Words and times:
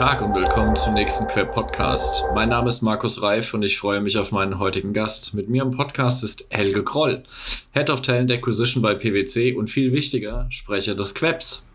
Tag 0.00 0.22
und 0.22 0.34
willkommen 0.34 0.74
zum 0.76 0.94
nächsten 0.94 1.28
Queb 1.28 1.52
Podcast. 1.52 2.24
Mein 2.34 2.48
Name 2.48 2.70
ist 2.70 2.80
Markus 2.80 3.20
Reif 3.20 3.52
und 3.52 3.62
ich 3.62 3.76
freue 3.76 4.00
mich 4.00 4.16
auf 4.16 4.32
meinen 4.32 4.58
heutigen 4.58 4.94
Gast. 4.94 5.34
Mit 5.34 5.50
mir 5.50 5.62
im 5.62 5.72
Podcast 5.72 6.24
ist 6.24 6.46
Helge 6.48 6.82
Kroll, 6.82 7.22
Head 7.72 7.90
of 7.90 8.00
Talent 8.00 8.32
Acquisition 8.32 8.82
bei 8.82 8.94
PwC 8.94 9.52
und 9.52 9.68
viel 9.68 9.92
wichtiger, 9.92 10.46
Sprecher 10.48 10.94
des 10.94 11.14
Quebs. 11.14 11.68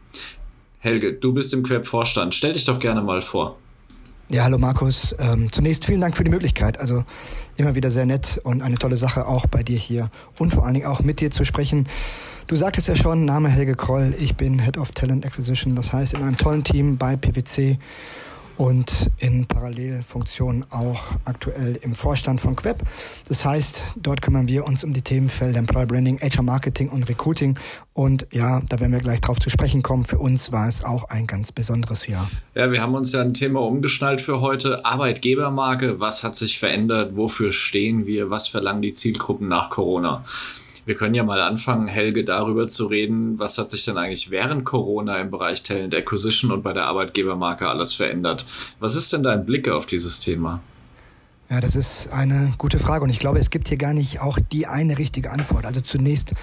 Helge, 0.79 1.13
du 1.13 1.35
bist 1.35 1.53
im 1.53 1.61
Queb-Vorstand. 1.61 2.33
Stell 2.33 2.53
dich 2.53 2.65
doch 2.65 2.79
gerne 2.79 3.03
mal 3.03 3.21
vor. 3.21 3.59
Ja, 4.31 4.43
hallo 4.43 4.57
Markus. 4.57 5.15
Ähm, 5.19 5.51
zunächst 5.51 5.85
vielen 5.85 6.01
Dank 6.01 6.17
für 6.17 6.23
die 6.23 6.31
Möglichkeit. 6.31 6.79
Also 6.79 7.03
immer 7.57 7.75
wieder 7.75 7.91
sehr 7.91 8.07
nett 8.07 8.41
und 8.43 8.63
eine 8.63 8.77
tolle 8.77 8.97
Sache 8.97 9.27
auch 9.27 9.45
bei 9.45 9.61
dir 9.61 9.77
hier 9.77 10.09
und 10.39 10.51
vor 10.51 10.65
allen 10.65 10.73
Dingen 10.73 10.87
auch 10.87 11.01
mit 11.01 11.21
dir 11.21 11.29
zu 11.29 11.45
sprechen. 11.45 11.87
Du 12.47 12.55
sagtest 12.55 12.87
ja 12.87 12.95
schon, 12.95 13.25
Name 13.25 13.49
Helge 13.49 13.75
Kroll. 13.75 14.15
Ich 14.17 14.35
bin 14.35 14.57
Head 14.57 14.79
of 14.79 14.93
Talent 14.93 15.27
Acquisition, 15.27 15.75
das 15.75 15.93
heißt 15.93 16.15
in 16.15 16.23
einem 16.23 16.37
tollen 16.39 16.63
Team 16.63 16.97
bei 16.97 17.15
PwC 17.15 17.77
und 18.57 19.11
in 19.17 19.45
Parallelfunktion 19.45 20.65
auch 20.69 21.03
aktuell 21.25 21.79
im 21.81 21.95
Vorstand 21.95 22.41
von 22.41 22.55
Queb. 22.55 22.83
Das 23.27 23.45
heißt, 23.45 23.83
dort 23.95 24.21
kümmern 24.21 24.47
wir 24.47 24.65
uns 24.65 24.83
um 24.83 24.93
die 24.93 25.01
Themenfelder 25.01 25.59
Employer 25.59 25.85
Branding, 25.85 26.19
HR 26.19 26.43
Marketing 26.43 26.89
und 26.89 27.07
Recruiting. 27.09 27.57
Und 27.93 28.27
ja, 28.31 28.61
da 28.69 28.79
werden 28.79 28.91
wir 28.91 28.99
gleich 28.99 29.21
drauf 29.21 29.39
zu 29.39 29.49
sprechen 29.49 29.81
kommen. 29.81 30.05
Für 30.05 30.19
uns 30.19 30.51
war 30.51 30.67
es 30.67 30.83
auch 30.83 31.05
ein 31.05 31.27
ganz 31.27 31.51
besonderes 31.51 32.07
Jahr. 32.07 32.29
Ja, 32.53 32.71
wir 32.71 32.81
haben 32.81 32.95
uns 32.95 33.11
ja 33.11 33.21
ein 33.21 33.33
Thema 33.33 33.61
umgeschnallt 33.61 34.21
für 34.21 34.41
heute. 34.41 34.85
Arbeitgebermarke. 34.85 35.99
Was 35.99 36.23
hat 36.23 36.35
sich 36.35 36.59
verändert? 36.59 37.15
Wofür 37.15 37.51
stehen 37.51 38.05
wir? 38.05 38.29
Was 38.29 38.47
verlangen 38.47 38.81
die 38.81 38.91
Zielgruppen 38.91 39.47
nach 39.47 39.69
Corona? 39.69 40.25
Wir 40.85 40.95
können 40.95 41.15
ja 41.15 41.23
mal 41.23 41.41
anfangen, 41.41 41.87
Helge, 41.87 42.23
darüber 42.23 42.67
zu 42.67 42.85
reden, 42.85 43.39
was 43.39 43.57
hat 43.57 43.71
sich 43.71 43.85
denn 43.85 43.97
eigentlich 43.97 44.29
während 44.29 44.65
Corona 44.65 45.17
im 45.17 45.31
Bereich 45.31 45.63
Talent 45.63 45.95
Acquisition 45.95 46.51
und 46.51 46.61
bei 46.61 46.73
der 46.73 46.85
Arbeitgebermarke 46.85 47.67
alles 47.67 47.93
verändert? 47.93 48.45
Was 48.79 48.95
ist 48.95 49.11
denn 49.11 49.23
dein 49.23 49.45
Blick 49.45 49.67
auf 49.67 49.87
dieses 49.87 50.19
Thema? 50.19 50.61
Ja, 51.49 51.59
das 51.59 51.75
ist 51.75 52.11
eine 52.11 52.53
gute 52.57 52.77
Frage 52.77 53.03
und 53.03 53.09
ich 53.09 53.19
glaube, 53.19 53.39
es 53.39 53.49
gibt 53.49 53.67
hier 53.67 53.77
gar 53.77 53.93
nicht 53.93 54.21
auch 54.21 54.37
die 54.51 54.67
eine 54.67 54.97
richtige 54.97 55.31
Antwort. 55.31 55.65
Also 55.65 55.81
zunächst 55.81 56.33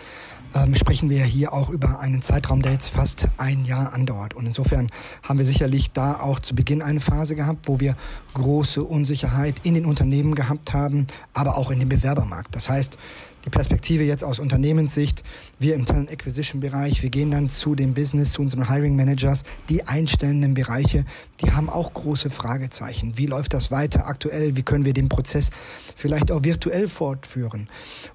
ähm, 0.54 0.74
sprechen 0.74 1.08
wir 1.08 1.24
hier 1.24 1.52
auch 1.52 1.70
über 1.70 2.00
einen 2.00 2.22
Zeitraum, 2.22 2.62
der 2.62 2.72
jetzt 2.72 2.88
fast 2.88 3.28
ein 3.38 3.64
Jahr 3.64 3.92
andauert. 3.92 4.34
Und 4.34 4.46
insofern 4.46 4.90
haben 5.22 5.38
wir 5.38 5.46
sicherlich 5.46 5.92
da 5.92 6.20
auch 6.20 6.40
zu 6.40 6.54
Beginn 6.54 6.82
eine 6.82 7.00
Phase 7.00 7.36
gehabt, 7.36 7.68
wo 7.68 7.80
wir 7.80 7.96
große 8.34 8.82
Unsicherheit 8.82 9.56
in 9.62 9.74
den 9.74 9.86
Unternehmen 9.86 10.34
gehabt 10.34 10.72
haben, 10.72 11.06
aber 11.32 11.56
auch 11.56 11.70
in 11.70 11.80
dem 11.80 11.88
Bewerbermarkt. 11.88 12.54
Das 12.54 12.68
heißt, 12.68 12.98
die 13.44 13.50
Perspektive 13.50 14.04
jetzt 14.04 14.24
aus 14.24 14.38
Unternehmenssicht, 14.38 15.22
wir 15.58 15.74
im 15.74 15.84
Talent 15.84 16.10
Acquisition 16.10 16.60
Bereich, 16.60 17.02
wir 17.02 17.10
gehen 17.10 17.30
dann 17.30 17.48
zu 17.48 17.74
dem 17.74 17.94
Business, 17.94 18.32
zu 18.32 18.42
unseren 18.42 18.68
Hiring 18.68 18.94
Managers, 18.94 19.42
die 19.68 19.84
einstellenden 19.84 20.54
Bereiche, 20.54 21.04
die 21.40 21.50
haben 21.52 21.68
auch 21.68 21.92
große 21.92 22.30
Fragezeichen. 22.30 23.18
Wie 23.18 23.26
läuft 23.26 23.54
das 23.54 23.70
weiter 23.70 24.06
aktuell? 24.06 24.56
Wie 24.56 24.62
können 24.62 24.84
wir 24.84 24.92
den 24.92 25.08
Prozess 25.08 25.50
vielleicht 25.96 26.30
auch 26.30 26.44
virtuell 26.44 26.86
fortführen? 26.86 27.68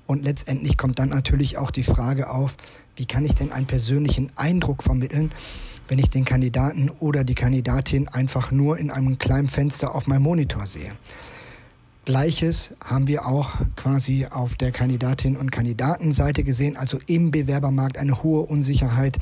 Und 0.06 0.24
letztendlich 0.24 0.78
kommt 0.78 1.00
dann 1.00 1.10
natürlich 1.10 1.58
auch 1.58 1.72
die 1.72 1.84
Frage 1.84 2.30
auf, 2.30 2.56
wie 2.96 3.06
kann 3.06 3.26
ich 3.26 3.36
denn 3.36 3.52
einen 3.52 3.68
persönlichen 3.68 4.32
Eindruck 4.36 4.82
vermitteln, 4.82 5.32
wenn 5.88 6.00
ich 6.00 6.10
den 6.10 6.26
Kandidaten 6.26 6.90
oder 7.00 7.24
die 7.24 7.36
Kandidatin 7.36 8.08
einfach 8.08 8.52
nur 8.52 8.78
in 8.78 8.92
einem 8.92 9.18
kleinen 9.18 9.48
Fenster 9.48 9.96
auf 9.96 10.08
meinem 10.08 10.24
Monitor 10.24 10.68
sehe. 10.68 10.92
Gleiches 12.08 12.74
haben 12.82 13.08
wir 13.08 13.26
auch 13.26 13.56
quasi 13.76 14.28
auf 14.32 14.56
der 14.56 14.72
Kandidatin- 14.72 15.36
und 15.36 15.52
Kandidatenseite 15.52 16.46
gesehen, 16.46 16.78
also 16.78 17.00
im 17.06 17.32
Bewerbermarkt 17.32 17.98
eine 17.98 18.24
hohe 18.24 18.44
Unsicherheit, 18.44 19.18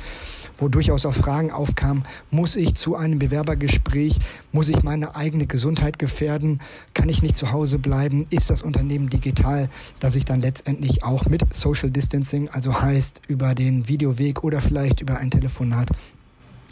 wo 0.58 0.68
durchaus 0.68 1.04
auch 1.08 1.16
Fragen 1.16 1.50
aufkamen, 1.50 2.04
muss 2.30 2.56
ich 2.56 2.76
zu 2.76 2.96
einem 2.96 3.18
Bewerbergespräch, 3.18 4.20
muss 4.52 4.70
ich 4.70 4.84
meine 4.84 5.16
eigene 5.16 5.48
Gesundheit 5.48 5.98
gefährden, 5.98 6.62
kann 6.94 7.10
ich 7.10 7.24
nicht 7.24 7.36
zu 7.36 7.52
Hause 7.52 7.80
bleiben, 7.80 8.28
ist 8.30 8.52
das 8.52 8.62
Unternehmen 8.62 9.10
digital, 9.10 9.68
dass 10.00 10.16
ich 10.16 10.26
dann 10.26 10.42
letztendlich 10.42 11.04
auch 11.04 11.26
mit 11.26 11.56
Social 11.56 11.90
Distancing, 11.90 12.50
also 12.50 12.84
heißt 12.84 13.20
über 13.28 13.56
den 13.56 13.88
Videoweg 13.88 14.44
oder 14.44 14.62
vielleicht 14.62 15.02
über 15.02 15.18
ein 15.18 15.32
Telefonat, 15.32 15.90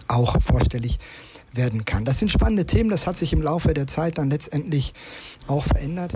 auch 0.07 0.40
vorstellig 0.40 1.00
werden 1.53 1.86
kann. 1.86 2.06
Das 2.06 2.19
sind 2.19 2.31
spannende 2.31 2.66
Themen, 2.66 2.90
das 2.90 3.08
hat 3.08 3.18
sich 3.18 3.34
im 3.34 3.41
Laufe 3.41 3.74
der 3.74 3.88
Zeit 3.88 4.18
dann 4.18 4.30
letztendlich 4.30 4.94
auch 5.47 5.64
verändert. 5.64 6.14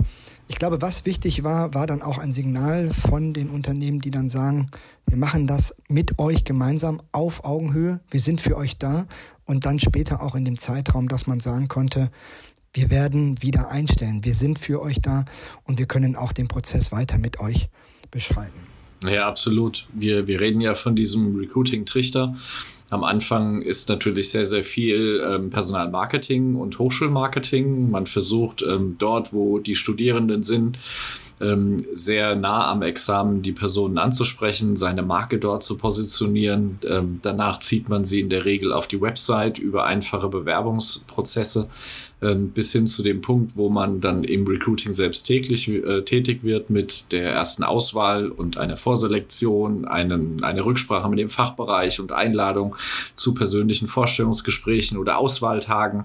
Ich 0.48 0.56
glaube, 0.56 0.80
was 0.80 1.04
wichtig 1.04 1.44
war, 1.44 1.74
war 1.74 1.86
dann 1.86 2.02
auch 2.02 2.18
ein 2.18 2.32
Signal 2.32 2.90
von 2.90 3.34
den 3.34 3.50
Unternehmen, 3.50 4.00
die 4.00 4.10
dann 4.10 4.28
sagen, 4.28 4.70
wir 5.06 5.18
machen 5.18 5.46
das 5.46 5.74
mit 5.88 6.18
euch 6.18 6.44
gemeinsam 6.44 7.02
auf 7.12 7.44
Augenhöhe, 7.44 8.00
wir 8.10 8.20
sind 8.20 8.40
für 8.40 8.56
euch 8.56 8.78
da 8.78 9.06
und 9.44 9.66
dann 9.66 9.78
später 9.78 10.22
auch 10.22 10.34
in 10.34 10.44
dem 10.44 10.58
Zeitraum, 10.58 11.08
dass 11.08 11.26
man 11.26 11.40
sagen 11.40 11.68
konnte, 11.68 12.10
wir 12.72 12.90
werden 12.90 13.42
wieder 13.42 13.70
einstellen, 13.70 14.24
wir 14.24 14.34
sind 14.34 14.58
für 14.58 14.80
euch 14.82 15.00
da 15.00 15.24
und 15.64 15.78
wir 15.78 15.86
können 15.86 16.16
auch 16.16 16.32
den 16.32 16.48
Prozess 16.48 16.92
weiter 16.92 17.18
mit 17.18 17.40
euch 17.40 17.68
beschreiten. 18.10 18.60
Ja, 19.02 19.26
absolut. 19.28 19.86
Wir, 19.92 20.26
wir 20.26 20.40
reden 20.40 20.60
ja 20.60 20.74
von 20.74 20.96
diesem 20.96 21.36
Recruiting-Trichter. 21.36 22.36
Am 22.90 23.04
Anfang 23.04 23.60
ist 23.60 23.88
natürlich 23.88 24.30
sehr, 24.30 24.46
sehr 24.46 24.64
viel 24.64 25.22
ähm, 25.26 25.50
Personalmarketing 25.50 26.54
und 26.54 26.78
Hochschulmarketing. 26.78 27.90
Man 27.90 28.06
versucht 28.06 28.62
ähm, 28.62 28.96
dort, 28.98 29.32
wo 29.32 29.58
die 29.58 29.74
Studierenden 29.74 30.42
sind, 30.42 30.78
ähm, 31.40 31.84
sehr 31.92 32.36
nah 32.36 32.70
am 32.70 32.82
Examen 32.82 33.42
die 33.42 33.52
Personen 33.52 33.98
anzusprechen, 33.98 34.76
seine 34.76 35.02
Marke 35.02 35.38
dort 35.38 35.62
zu 35.62 35.78
positionieren. 35.78 36.78
Ähm, 36.86 37.20
danach 37.22 37.60
zieht 37.60 37.88
man 37.88 38.04
sie 38.04 38.20
in 38.20 38.28
der 38.28 38.44
Regel 38.44 38.72
auf 38.72 38.86
die 38.86 39.00
Website 39.00 39.58
über 39.58 39.84
einfache 39.84 40.28
Bewerbungsprozesse 40.28 41.68
ähm, 42.20 42.50
bis 42.50 42.72
hin 42.72 42.88
zu 42.88 43.02
dem 43.02 43.20
Punkt, 43.20 43.56
wo 43.56 43.68
man 43.68 44.00
dann 44.00 44.24
im 44.24 44.46
Recruiting 44.46 44.90
selbst 44.90 45.22
täglich 45.22 45.68
äh, 45.68 46.02
tätig 46.02 46.42
wird 46.42 46.68
mit 46.68 47.12
der 47.12 47.30
ersten 47.30 47.62
Auswahl 47.62 48.28
und 48.30 48.58
einer 48.58 48.76
Vorselektion, 48.76 49.84
einen, 49.84 50.42
eine 50.42 50.64
Rücksprache 50.64 51.08
mit 51.08 51.20
dem 51.20 51.28
Fachbereich 51.28 52.00
und 52.00 52.10
Einladung 52.10 52.74
zu 53.14 53.34
persönlichen 53.34 53.86
Vorstellungsgesprächen 53.86 54.98
oder 54.98 55.18
Auswahltagen. 55.18 56.04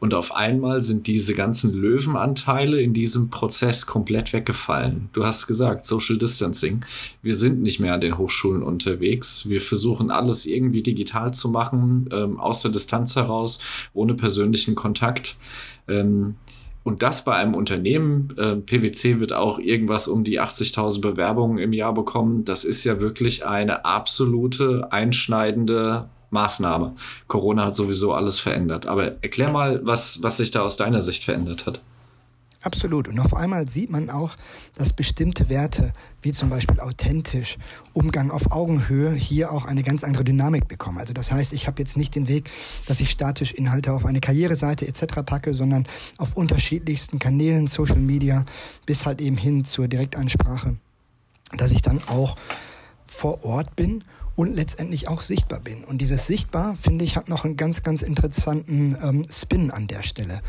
Und 0.00 0.14
auf 0.14 0.34
einmal 0.34 0.82
sind 0.82 1.06
diese 1.06 1.34
ganzen 1.34 1.74
Löwenanteile 1.74 2.80
in 2.80 2.94
diesem 2.94 3.28
Prozess 3.28 3.86
komplett 3.86 4.32
weggefallen. 4.32 5.10
Du 5.12 5.26
hast 5.26 5.46
gesagt, 5.46 5.84
Social 5.84 6.16
Distancing. 6.16 6.84
Wir 7.22 7.36
sind 7.36 7.60
nicht 7.60 7.80
mehr 7.80 7.94
an 7.94 8.00
den 8.00 8.16
Hochschulen 8.16 8.62
unterwegs. 8.62 9.48
Wir 9.48 9.60
versuchen 9.60 10.10
alles 10.10 10.46
irgendwie 10.46 10.82
digital 10.82 11.34
zu 11.34 11.50
machen, 11.50 12.08
ähm, 12.12 12.40
aus 12.40 12.62
der 12.62 12.70
Distanz 12.70 13.14
heraus, 13.14 13.60
ohne 13.92 14.14
persönlichen 14.14 14.74
Kontakt. 14.74 15.36
Ähm, 15.86 16.36
und 16.82 17.02
das 17.02 17.24
bei 17.24 17.34
einem 17.34 17.54
Unternehmen, 17.54 18.34
äh, 18.38 18.56
PwC 18.56 19.20
wird 19.20 19.34
auch 19.34 19.58
irgendwas 19.58 20.08
um 20.08 20.24
die 20.24 20.40
80.000 20.40 21.02
Bewerbungen 21.02 21.58
im 21.58 21.74
Jahr 21.74 21.92
bekommen. 21.92 22.46
Das 22.46 22.64
ist 22.64 22.84
ja 22.84 23.00
wirklich 23.00 23.44
eine 23.44 23.84
absolute 23.84 24.90
einschneidende 24.90 26.08
Maßnahme. 26.30 26.94
Corona 27.26 27.66
hat 27.66 27.74
sowieso 27.74 28.14
alles 28.14 28.38
verändert. 28.38 28.86
Aber 28.86 29.22
erklär 29.22 29.50
mal, 29.50 29.80
was, 29.84 30.22
was 30.22 30.36
sich 30.36 30.50
da 30.50 30.62
aus 30.62 30.76
deiner 30.76 31.02
Sicht 31.02 31.24
verändert 31.24 31.66
hat. 31.66 31.80
Absolut. 32.62 33.08
Und 33.08 33.18
auf 33.20 33.34
einmal 33.34 33.68
sieht 33.68 33.90
man 33.90 34.10
auch, 34.10 34.36
dass 34.74 34.92
bestimmte 34.92 35.48
Werte, 35.48 35.94
wie 36.20 36.32
zum 36.32 36.50
Beispiel 36.50 36.78
authentisch, 36.78 37.56
Umgang 37.94 38.30
auf 38.30 38.52
Augenhöhe, 38.52 39.12
hier 39.12 39.50
auch 39.50 39.64
eine 39.64 39.82
ganz 39.82 40.04
andere 40.04 40.24
Dynamik 40.24 40.68
bekommen. 40.68 40.98
Also 40.98 41.14
das 41.14 41.32
heißt, 41.32 41.54
ich 41.54 41.66
habe 41.66 41.80
jetzt 41.80 41.96
nicht 41.96 42.14
den 42.14 42.28
Weg, 42.28 42.50
dass 42.86 43.00
ich 43.00 43.10
statisch 43.10 43.52
Inhalte 43.52 43.94
auf 43.94 44.04
eine 44.04 44.20
Karriereseite 44.20 44.86
etc. 44.86 45.22
packe, 45.24 45.54
sondern 45.54 45.86
auf 46.18 46.36
unterschiedlichsten 46.36 47.18
Kanälen, 47.18 47.66
Social 47.66 47.96
Media, 47.96 48.44
bis 48.84 49.06
halt 49.06 49.22
eben 49.22 49.38
hin 49.38 49.64
zur 49.64 49.88
Direktansprache, 49.88 50.76
dass 51.56 51.72
ich 51.72 51.80
dann 51.80 52.02
auch 52.08 52.36
vor 53.06 53.42
Ort 53.42 53.74
bin 53.74 54.04
und 54.40 54.56
letztendlich 54.56 55.06
auch 55.06 55.20
sichtbar 55.20 55.60
bin. 55.60 55.84
Und 55.84 55.98
dieses 55.98 56.26
Sichtbar, 56.26 56.74
finde 56.74 57.04
ich, 57.04 57.14
hat 57.16 57.28
noch 57.28 57.44
einen 57.44 57.58
ganz, 57.58 57.82
ganz 57.82 58.00
interessanten 58.00 58.96
ähm, 59.02 59.22
Spin 59.30 59.70
an 59.70 59.86
der 59.86 60.02
Stelle. 60.02 60.40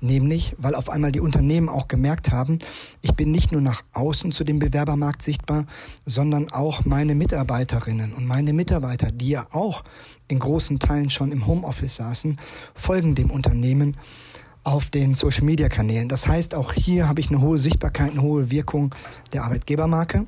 Nämlich, 0.00 0.56
weil 0.58 0.74
auf 0.74 0.90
einmal 0.90 1.12
die 1.12 1.20
Unternehmen 1.20 1.68
auch 1.68 1.86
gemerkt 1.86 2.32
haben, 2.32 2.58
ich 3.02 3.14
bin 3.14 3.30
nicht 3.30 3.52
nur 3.52 3.60
nach 3.60 3.82
außen 3.92 4.32
zu 4.32 4.42
dem 4.42 4.58
Bewerbermarkt 4.58 5.22
sichtbar, 5.22 5.66
sondern 6.04 6.50
auch 6.50 6.84
meine 6.86 7.14
Mitarbeiterinnen 7.14 8.14
und 8.14 8.26
meine 8.26 8.52
Mitarbeiter, 8.52 9.12
die 9.12 9.28
ja 9.28 9.46
auch 9.52 9.84
in 10.26 10.40
großen 10.40 10.80
Teilen 10.80 11.10
schon 11.10 11.30
im 11.30 11.46
Homeoffice 11.46 11.94
saßen, 11.94 12.40
folgen 12.74 13.14
dem 13.14 13.30
Unternehmen 13.30 13.96
auf 14.64 14.90
den 14.90 15.14
Social-Media-Kanälen. 15.14 16.08
Das 16.08 16.26
heißt, 16.26 16.56
auch 16.56 16.72
hier 16.72 17.06
habe 17.06 17.20
ich 17.20 17.28
eine 17.28 17.40
hohe 17.40 17.58
Sichtbarkeit, 17.58 18.10
eine 18.10 18.22
hohe 18.22 18.50
Wirkung 18.50 18.92
der 19.32 19.44
Arbeitgebermarke 19.44 20.26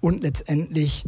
und 0.00 0.22
letztendlich 0.22 1.04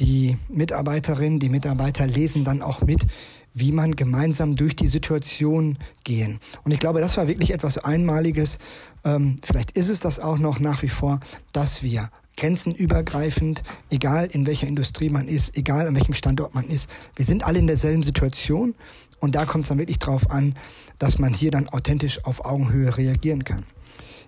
die 0.00 0.36
Mitarbeiterinnen, 0.48 1.38
die 1.38 1.48
Mitarbeiter 1.48 2.06
lesen 2.06 2.44
dann 2.44 2.62
auch 2.62 2.82
mit, 2.82 3.06
wie 3.52 3.70
man 3.70 3.94
gemeinsam 3.94 4.56
durch 4.56 4.74
die 4.74 4.88
Situation 4.88 5.78
gehen. 6.02 6.40
Und 6.64 6.72
ich 6.72 6.80
glaube, 6.80 7.00
das 7.00 7.16
war 7.16 7.28
wirklich 7.28 7.52
etwas 7.52 7.78
Einmaliges. 7.78 8.58
Ähm, 9.04 9.36
vielleicht 9.42 9.70
ist 9.72 9.88
es 9.88 10.00
das 10.00 10.18
auch 10.18 10.38
noch 10.38 10.58
nach 10.58 10.82
wie 10.82 10.88
vor, 10.88 11.20
dass 11.52 11.84
wir 11.84 12.10
grenzenübergreifend, 12.36 13.62
egal 13.90 14.26
in 14.32 14.46
welcher 14.46 14.66
Industrie 14.66 15.08
man 15.08 15.28
ist, 15.28 15.56
egal 15.56 15.86
an 15.86 15.94
welchem 15.94 16.14
Standort 16.14 16.54
man 16.54 16.68
ist, 16.68 16.90
wir 17.14 17.24
sind 17.24 17.44
alle 17.44 17.60
in 17.60 17.68
derselben 17.68 18.02
Situation. 18.02 18.74
Und 19.20 19.36
da 19.36 19.46
kommt 19.46 19.64
es 19.64 19.68
dann 19.68 19.78
wirklich 19.78 20.00
drauf 20.00 20.30
an, 20.30 20.54
dass 20.98 21.18
man 21.18 21.32
hier 21.32 21.52
dann 21.52 21.68
authentisch 21.68 22.24
auf 22.24 22.44
Augenhöhe 22.44 22.96
reagieren 22.96 23.44
kann. 23.44 23.64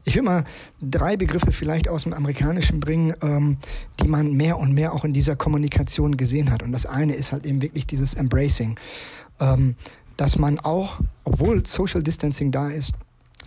Ich 0.07 0.15
will 0.15 0.23
mal 0.23 0.45
drei 0.81 1.17
Begriffe 1.17 1.51
vielleicht 1.51 1.89
aus 1.89 2.05
dem 2.05 2.13
Amerikanischen 2.13 2.79
bringen, 2.79 3.13
ähm, 3.23 3.59
die 4.01 4.07
man 4.07 4.35
mehr 4.35 4.57
und 4.57 4.73
mehr 4.73 4.93
auch 4.93 5.05
in 5.05 5.13
dieser 5.13 5.35
Kommunikation 5.35 6.17
gesehen 6.17 6.53
hat. 6.53 6.63
Und 6.63 6.71
das 6.71 6.87
eine 6.87 7.15
ist 7.15 7.33
halt 7.33 7.45
eben 7.45 7.61
wirklich 7.61 7.89
dieses 7.89 8.15
Embracing, 8.15 8.79
ähm, 9.41 9.75
dass 10.17 10.39
man 10.39 10.61
auch, 10.61 11.01
obwohl 11.25 11.67
Social 11.67 12.05
Distancing 12.05 12.53
da 12.53 12.71
ist, 12.71 12.95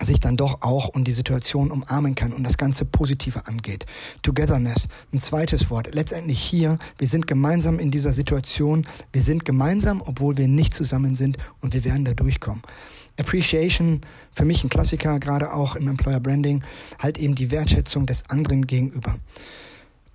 sich 0.04 0.20
dann 0.20 0.36
doch 0.36 0.60
auch 0.60 0.90
um 0.90 1.04
die 1.04 1.12
Situation 1.12 1.70
umarmen 1.70 2.14
kann 2.14 2.32
und 2.32 2.44
das 2.44 2.58
Ganze 2.58 2.84
Positive 2.84 3.46
angeht. 3.46 3.86
Togetherness, 4.22 4.88
ein 5.14 5.18
zweites 5.18 5.70
Wort. 5.70 5.94
Letztendlich 5.94 6.40
hier, 6.40 6.78
wir 6.98 7.08
sind 7.08 7.26
gemeinsam 7.26 7.78
in 7.78 7.90
dieser 7.90 8.12
Situation, 8.12 8.86
wir 9.12 9.22
sind 9.22 9.46
gemeinsam, 9.46 10.02
obwohl 10.04 10.36
wir 10.36 10.48
nicht 10.48 10.74
zusammen 10.74 11.14
sind 11.14 11.38
und 11.60 11.72
wir 11.72 11.84
werden 11.84 12.04
da 12.04 12.12
durchkommen. 12.12 12.62
Appreciation, 13.18 14.00
für 14.32 14.44
mich 14.44 14.64
ein 14.64 14.70
Klassiker, 14.70 15.18
gerade 15.18 15.52
auch 15.52 15.76
im 15.76 15.88
Employer 15.88 16.20
Branding, 16.20 16.62
halt 16.98 17.18
eben 17.18 17.34
die 17.34 17.50
Wertschätzung 17.50 18.06
des 18.06 18.28
anderen 18.30 18.66
gegenüber. 18.66 19.16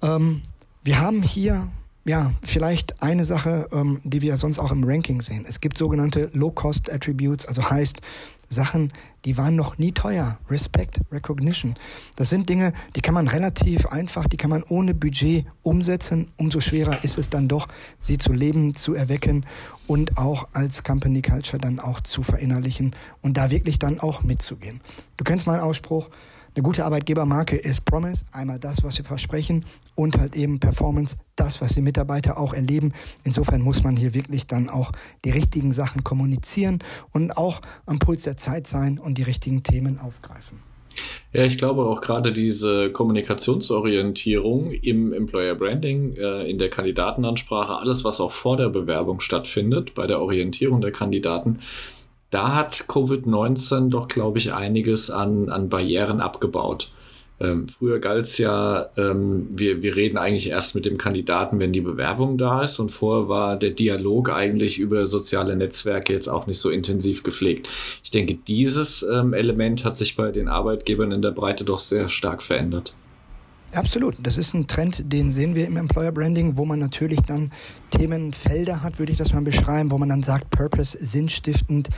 Ähm, 0.02 0.42
wir 0.84 1.00
haben 1.00 1.22
hier 1.22 1.70
ja, 2.08 2.32
vielleicht 2.44 3.02
eine 3.02 3.26
Sache, 3.26 3.68
ähm, 3.72 4.00
die 4.04 4.22
wir 4.22 4.38
sonst 4.38 4.60
auch 4.60 4.72
im 4.72 4.84
Ranking 4.84 5.22
sehen. 5.22 5.44
Es 5.48 5.60
gibt 5.60 5.76
sogenannte 5.78 6.30
Low-Cost 6.34 6.92
Attributes, 6.92 7.48
also 7.48 7.68
heißt 7.68 8.00
Sachen, 8.50 8.92
die 9.26 9.38
waren 9.38 9.56
noch 9.56 9.78
nie 9.78 9.92
teuer. 9.92 10.38
Respect, 10.50 11.02
Recognition. 11.12 11.76
Das 12.16 12.30
sind 12.30 12.48
Dinge, 12.48 12.74
die 12.96 13.02
kann 13.02 13.14
man 13.14 13.28
relativ 13.28 13.88
einfach, 13.88 14.28
die 14.28 14.38
kann 14.38 14.50
man 14.50 14.64
ohne 14.64 14.94
Budget 14.94 15.46
umsetzen. 15.64 16.32
Umso 16.38 16.60
schwerer 16.60 17.04
ist 17.04 17.18
es 17.18 17.30
dann 17.30 17.48
doch, 17.48 17.68
sie 18.00 18.18
zu 18.18 18.34
leben, 18.34 18.76
zu 18.76 18.94
erwecken 18.94 19.46
und 19.88 20.18
auch 20.18 20.48
als 20.54 20.84
Company 20.84 21.22
Culture 21.22 21.60
dann 21.60 21.80
auch 21.80 22.00
zu 22.02 22.24
verinnerlichen 22.24 22.96
und 23.22 23.38
da 23.38 23.50
wirklich 23.50 23.80
dann 23.80 24.00
auch 24.00 24.24
mitzugehen. 24.24 24.82
Du 25.18 25.24
kennst 25.24 25.48
meinen 25.48 25.62
Ausspruch, 25.62 26.10
eine 26.56 26.64
gute 26.64 26.86
Arbeitgebermarke 26.86 27.58
ist 27.58 27.84
Promise, 27.84 28.26
einmal 28.32 28.60
das, 28.60 28.82
was 28.84 28.98
wir 28.98 29.04
versprechen 29.04 29.66
und 29.94 30.18
halt 30.18 30.38
eben 30.38 30.62
Performance, 30.62 31.18
das, 31.36 31.60
was 31.60 31.74
die 31.74 31.82
Mitarbeiter 31.82 32.38
auch 32.38 32.54
erleben. 32.54 32.94
Insofern 33.26 33.62
muss 33.62 33.84
man 33.84 33.98
hier 33.98 34.14
wirklich 34.14 34.48
dann 34.48 34.70
auch 34.70 34.94
die 35.26 35.32
richtigen 35.32 35.74
Sachen 35.74 36.06
kommunizieren 36.06 36.80
und 37.12 37.36
auch 37.36 37.60
am 37.86 38.00
Puls 38.00 38.24
der 38.24 38.38
Zeit 38.38 38.68
sein 38.68 39.00
und 39.00 39.18
die 39.18 39.24
richtigen 39.24 39.64
Themen 39.64 40.00
aufgreifen. 40.00 40.60
Ja, 41.34 41.44
ich 41.44 41.58
glaube 41.58 41.84
auch 41.84 42.00
gerade 42.00 42.32
diese 42.32 42.90
Kommunikationsorientierung 42.90 44.72
im 44.72 45.12
Employer 45.12 45.56
Branding, 45.56 46.16
äh, 46.16 46.50
in 46.50 46.58
der 46.58 46.70
Kandidatenansprache, 46.70 47.76
alles, 47.76 48.06
was 48.06 48.22
auch 48.22 48.32
vor 48.32 48.56
der 48.56 48.70
Bewerbung 48.70 49.20
stattfindet, 49.20 49.94
bei 49.94 50.08
der 50.08 50.22
Orientierung 50.22 50.80
der 50.80 50.94
Kandidaten, 50.94 51.60
da 52.30 52.56
hat 52.56 52.86
Covid-19 52.88 53.90
doch, 53.90 54.08
glaube 54.08 54.38
ich, 54.38 54.54
einiges 54.54 55.10
an, 55.10 55.50
an 55.50 55.70
Barrieren 55.70 56.22
abgebaut. 56.22 56.90
Ähm, 57.38 57.68
früher 57.68 58.00
galt 58.00 58.26
es 58.26 58.38
ja, 58.38 58.90
ähm, 58.96 59.48
wir, 59.52 59.82
wir 59.82 59.96
reden 59.98 60.18
eigentlich 60.18 60.50
erst 60.50 60.74
mit 60.74 60.86
dem 60.86 60.98
Kandidaten, 60.98 61.60
wenn 61.60 61.74
die 61.74 61.82
Bewerbung 61.82 62.38
da 62.38 62.64
ist. 62.64 62.80
Und 62.80 62.92
vorher 62.92 63.28
war 63.28 63.58
der 63.58 63.72
Dialog 63.72 64.30
eigentlich 64.30 64.80
über 64.80 65.06
soziale 65.06 65.56
Netzwerke 65.56 66.14
jetzt 66.14 66.30
auch 66.30 66.48
nicht 66.48 66.60
so 66.60 66.70
intensiv 66.70 67.24
gepflegt. 67.24 67.68
Ich 68.04 68.12
denke, 68.12 68.36
dieses 68.48 69.04
ähm, 69.04 69.34
Element 69.34 69.84
hat 69.84 69.98
sich 69.98 70.16
bei 70.16 70.32
den 70.32 70.48
Arbeitgebern 70.48 71.12
in 71.12 71.22
der 71.22 71.32
Breite 71.32 71.66
doch 71.66 71.80
sehr 71.80 72.08
stark 72.08 72.42
verändert. 72.42 72.94
Absolut. 73.76 74.16
Das 74.22 74.38
ist 74.38 74.54
ein 74.54 74.68
Trend, 74.68 75.12
den 75.12 75.32
sehen 75.32 75.54
wir 75.54 75.68
im 75.68 75.76
Employer 75.76 76.12
Branding, 76.12 76.58
wo 76.58 76.64
man 76.66 76.80
natürlich 76.80 77.22
dann 77.22 77.52
Themenfelder 77.90 78.82
hat, 78.82 79.00
würde 79.00 79.12
ich 79.12 79.18
das 79.18 79.34
mal 79.34 79.42
beschreiben, 79.42 79.92
wo 79.92 79.98
man 79.98 80.10
dann 80.10 80.24
sagt, 80.24 80.50
Purpose, 80.50 80.98
sinnstiftend. 81.02 81.90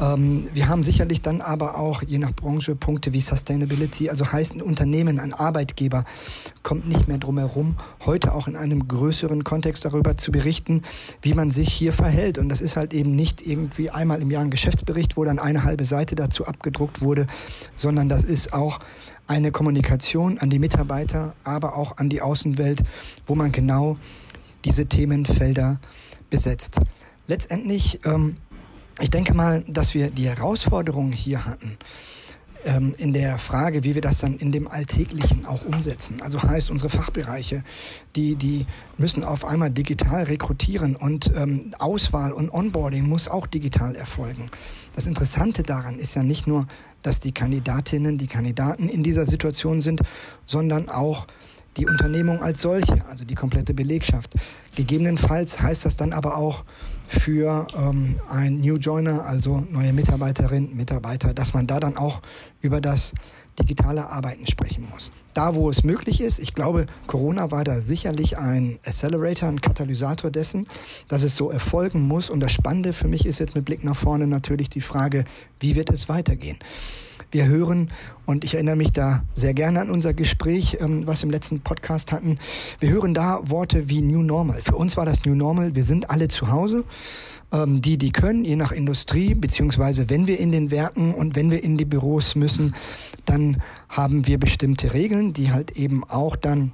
Ähm, 0.00 0.48
wir 0.54 0.68
haben 0.68 0.82
sicherlich 0.84 1.20
dann 1.20 1.42
aber 1.42 1.76
auch, 1.76 2.02
je 2.02 2.16
nach 2.16 2.32
Branche, 2.32 2.74
Punkte 2.74 3.12
wie 3.12 3.20
Sustainability. 3.20 4.08
Also 4.08 4.32
heißt 4.32 4.54
ein 4.54 4.62
Unternehmen, 4.62 5.20
ein 5.20 5.34
Arbeitgeber 5.34 6.04
kommt 6.62 6.88
nicht 6.88 7.08
mehr 7.08 7.18
drum 7.18 7.38
herum, 7.38 7.76
heute 8.06 8.34
auch 8.34 8.48
in 8.48 8.56
einem 8.56 8.88
größeren 8.88 9.44
Kontext 9.44 9.84
darüber 9.84 10.16
zu 10.16 10.32
berichten, 10.32 10.82
wie 11.20 11.34
man 11.34 11.50
sich 11.50 11.72
hier 11.72 11.92
verhält. 11.92 12.38
Und 12.38 12.48
das 12.48 12.62
ist 12.62 12.76
halt 12.76 12.94
eben 12.94 13.14
nicht 13.14 13.46
irgendwie 13.46 13.90
einmal 13.90 14.22
im 14.22 14.30
Jahr 14.30 14.42
ein 14.42 14.50
Geschäftsbericht, 14.50 15.16
wo 15.18 15.24
dann 15.24 15.38
eine 15.38 15.64
halbe 15.64 15.84
Seite 15.84 16.14
dazu 16.14 16.46
abgedruckt 16.46 17.02
wurde, 17.02 17.26
sondern 17.76 18.08
das 18.08 18.24
ist 18.24 18.54
auch 18.54 18.78
eine 19.26 19.52
Kommunikation 19.52 20.38
an 20.38 20.50
die 20.50 20.58
Mitarbeiter, 20.58 21.34
aber 21.44 21.76
auch 21.76 21.96
an 21.98 22.08
die 22.08 22.20
Außenwelt, 22.22 22.82
wo 23.26 23.34
man 23.34 23.52
genau 23.52 23.96
diese 24.64 24.86
Themenfelder 24.86 25.80
besetzt. 26.30 26.80
Letztendlich, 27.26 28.00
ähm, 28.04 28.36
ich 29.00 29.10
denke 29.10 29.34
mal, 29.34 29.64
dass 29.68 29.94
wir 29.94 30.10
die 30.10 30.28
Herausforderungen 30.28 31.12
hier 31.12 31.46
hatten, 31.46 31.78
ähm, 32.64 32.94
in 32.98 33.12
der 33.12 33.38
Frage, 33.38 33.84
wie 33.84 33.94
wir 33.94 34.02
das 34.02 34.18
dann 34.18 34.36
in 34.36 34.52
dem 34.52 34.68
Alltäglichen 34.68 35.46
auch 35.46 35.64
umsetzen. 35.64 36.22
Also 36.22 36.42
heißt, 36.42 36.70
unsere 36.70 36.90
Fachbereiche, 36.90 37.64
die, 38.16 38.36
die 38.36 38.66
müssen 38.98 39.24
auf 39.24 39.44
einmal 39.44 39.70
digital 39.70 40.24
rekrutieren 40.24 40.96
und 40.96 41.32
ähm, 41.34 41.74
Auswahl 41.78 42.32
und 42.32 42.52
Onboarding 42.52 43.08
muss 43.08 43.28
auch 43.28 43.46
digital 43.46 43.96
erfolgen. 43.96 44.50
Das 44.94 45.06
Interessante 45.06 45.62
daran 45.62 45.98
ist 45.98 46.14
ja 46.14 46.22
nicht 46.22 46.46
nur, 46.46 46.66
dass 47.02 47.20
die 47.20 47.32
Kandidatinnen, 47.32 48.18
die 48.18 48.26
Kandidaten 48.26 48.88
in 48.88 49.02
dieser 49.02 49.26
Situation 49.26 49.82
sind, 49.82 50.00
sondern 50.46 50.88
auch 50.88 51.26
die 51.76 51.86
Unternehmung 51.86 52.42
als 52.42 52.60
solche, 52.60 53.04
also 53.08 53.24
die 53.24 53.34
komplette 53.34 53.74
Belegschaft. 53.74 54.34
Gegebenenfalls 54.76 55.60
heißt 55.60 55.84
das 55.84 55.96
dann 55.96 56.12
aber 56.12 56.36
auch 56.36 56.64
für 57.12 57.66
ähm, 57.76 58.16
ein 58.30 58.60
New 58.60 58.76
Joiner, 58.76 59.24
also 59.26 59.64
neue 59.70 59.92
Mitarbeiterin, 59.92 60.74
Mitarbeiter, 60.74 61.34
dass 61.34 61.52
man 61.52 61.66
da 61.66 61.78
dann 61.78 61.96
auch 61.96 62.22
über 62.60 62.80
das 62.80 63.14
digitale 63.58 64.08
Arbeiten 64.08 64.46
sprechen 64.46 64.88
muss. 64.90 65.12
Da, 65.34 65.54
wo 65.54 65.68
es 65.68 65.84
möglich 65.84 66.20
ist, 66.20 66.38
ich 66.38 66.54
glaube, 66.54 66.86
Corona 67.06 67.50
war 67.50 67.64
da 67.64 67.80
sicherlich 67.80 68.38
ein 68.38 68.78
Accelerator, 68.84 69.48
ein 69.48 69.60
Katalysator 69.60 70.30
dessen, 70.30 70.66
dass 71.08 71.22
es 71.22 71.36
so 71.36 71.50
erfolgen 71.50 72.00
muss. 72.02 72.30
Und 72.30 72.40
das 72.40 72.52
Spannende 72.52 72.92
für 72.92 73.08
mich 73.08 73.26
ist 73.26 73.38
jetzt 73.38 73.54
mit 73.54 73.66
Blick 73.66 73.84
nach 73.84 73.96
vorne 73.96 74.26
natürlich 74.26 74.70
die 74.70 74.80
Frage, 74.80 75.24
wie 75.60 75.76
wird 75.76 75.90
es 75.90 76.08
weitergehen? 76.08 76.58
Wir 77.32 77.46
hören, 77.46 77.90
und 78.26 78.44
ich 78.44 78.52
erinnere 78.52 78.76
mich 78.76 78.92
da 78.92 79.22
sehr 79.34 79.54
gerne 79.54 79.80
an 79.80 79.90
unser 79.90 80.12
Gespräch, 80.12 80.76
ähm, 80.80 81.06
was 81.06 81.22
wir 81.22 81.28
im 81.28 81.30
letzten 81.30 81.60
Podcast 81.60 82.12
hatten, 82.12 82.38
wir 82.78 82.90
hören 82.90 83.14
da 83.14 83.40
Worte 83.44 83.88
wie 83.88 84.02
New 84.02 84.22
Normal. 84.22 84.60
Für 84.60 84.76
uns 84.76 84.98
war 84.98 85.06
das 85.06 85.24
New 85.24 85.34
Normal, 85.34 85.74
wir 85.74 85.82
sind 85.82 86.10
alle 86.10 86.28
zu 86.28 86.52
Hause. 86.52 86.84
Ähm, 87.50 87.80
die, 87.80 87.96
die 87.96 88.12
können, 88.12 88.44
je 88.44 88.56
nach 88.56 88.70
Industrie, 88.70 89.34
beziehungsweise 89.34 90.10
wenn 90.10 90.26
wir 90.26 90.38
in 90.38 90.52
den 90.52 90.70
Werken 90.70 91.14
und 91.14 91.34
wenn 91.34 91.50
wir 91.50 91.64
in 91.64 91.78
die 91.78 91.86
Büros 91.86 92.34
müssen, 92.34 92.74
dann 93.24 93.62
haben 93.88 94.26
wir 94.26 94.38
bestimmte 94.38 94.92
Regeln, 94.92 95.32
die 95.32 95.52
halt 95.52 95.70
eben 95.70 96.04
auch 96.04 96.36
dann 96.36 96.72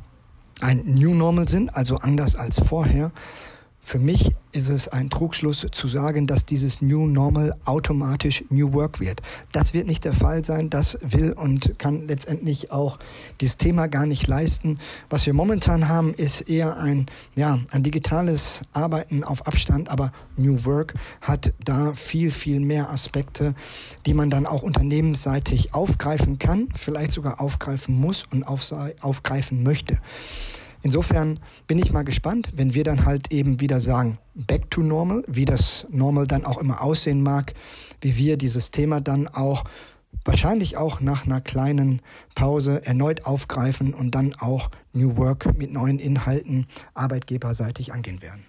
ein 0.61 0.83
New 0.87 1.15
Normal 1.15 1.47
sind, 1.47 1.77
also 1.77 1.99
anders 1.99 2.35
als 2.35 2.59
vorher. 2.59 3.13
Für 3.89 3.99
mich 3.99 4.35
ist 4.53 4.69
es 4.69 4.89
ein 4.89 5.09
Trugschluss 5.09 5.67
zu 5.73 5.89
sagen, 5.89 6.27
dass 6.27 6.45
dieses 6.45 6.83
New 6.83 7.07
Normal 7.07 7.57
automatisch 7.65 8.45
New 8.51 8.75
Work 8.75 9.01
wird. 9.01 9.23
Das 9.53 9.73
wird 9.73 9.87
nicht 9.87 10.05
der 10.05 10.13
Fall 10.13 10.45
sein. 10.45 10.69
Das 10.69 10.99
will 11.01 11.33
und 11.33 11.79
kann 11.79 12.07
letztendlich 12.07 12.71
auch 12.71 12.99
dieses 13.41 13.57
Thema 13.57 13.87
gar 13.87 14.05
nicht 14.05 14.27
leisten. 14.27 14.79
Was 15.09 15.25
wir 15.25 15.33
momentan 15.33 15.89
haben, 15.89 16.13
ist 16.13 16.51
eher 16.51 16.77
ein, 16.77 17.07
ja, 17.35 17.61
ein 17.71 17.83
digitales 17.83 18.61
Arbeiten 18.75 19.25
auf 19.25 19.47
Abstand, 19.47 19.89
aber 19.89 20.13
New 20.37 20.67
Work 20.67 20.93
hat 21.23 21.55
da 21.65 21.95
viel, 21.95 22.31
viel 22.31 22.61
mehr 22.61 22.91
Aspekte, 22.91 23.55
die 24.05 24.13
man 24.13 24.29
dann 24.29 24.45
auch 24.45 24.65
unternehmensseitig 24.65 25.73
aufgreifen 25.73 26.39
kann, 26.39 26.69
vielleicht 26.75 27.13
sogar 27.13 27.41
aufgreifen 27.41 27.99
muss 27.99 28.25
und 28.31 28.43
aufgreifen 28.45 29.63
möchte. 29.63 29.97
Insofern 30.83 31.41
bin 31.67 31.79
ich 31.79 31.93
mal 31.93 32.05
gespannt, 32.05 32.53
wenn 32.55 32.75
wir 32.75 32.85
dann 32.85 33.05
halt 33.05 33.33
eben 33.33 33.61
wieder 33.61 33.81
sagen, 33.81 34.19
back 34.35 34.71
to 34.71 34.81
normal, 34.81 35.25
wie 35.27 35.45
das 35.45 35.87
normal 35.91 36.27
dann 36.27 36.45
auch 36.45 36.59
immer 36.59 36.83
aussehen 36.83 37.23
mag, 37.23 37.55
wie 38.01 38.17
wir 38.17 38.37
dieses 38.37 38.71
Thema 38.71 39.01
dann 39.01 39.27
auch 39.27 39.65
wahrscheinlich 40.25 40.77
auch 40.77 41.01
nach 41.01 41.27
einer 41.27 41.41
kleinen 41.41 42.01
Pause 42.35 42.85
erneut 42.85 43.25
aufgreifen 43.25 43.95
und 43.95 44.15
dann 44.15 44.35
auch 44.39 44.71
New 44.93 45.17
Work 45.17 45.57
mit 45.57 45.73
neuen 45.73 45.99
Inhalten 45.99 46.67
arbeitgeberseitig 46.95 47.93
angehen 47.93 48.23
werden. 48.23 48.45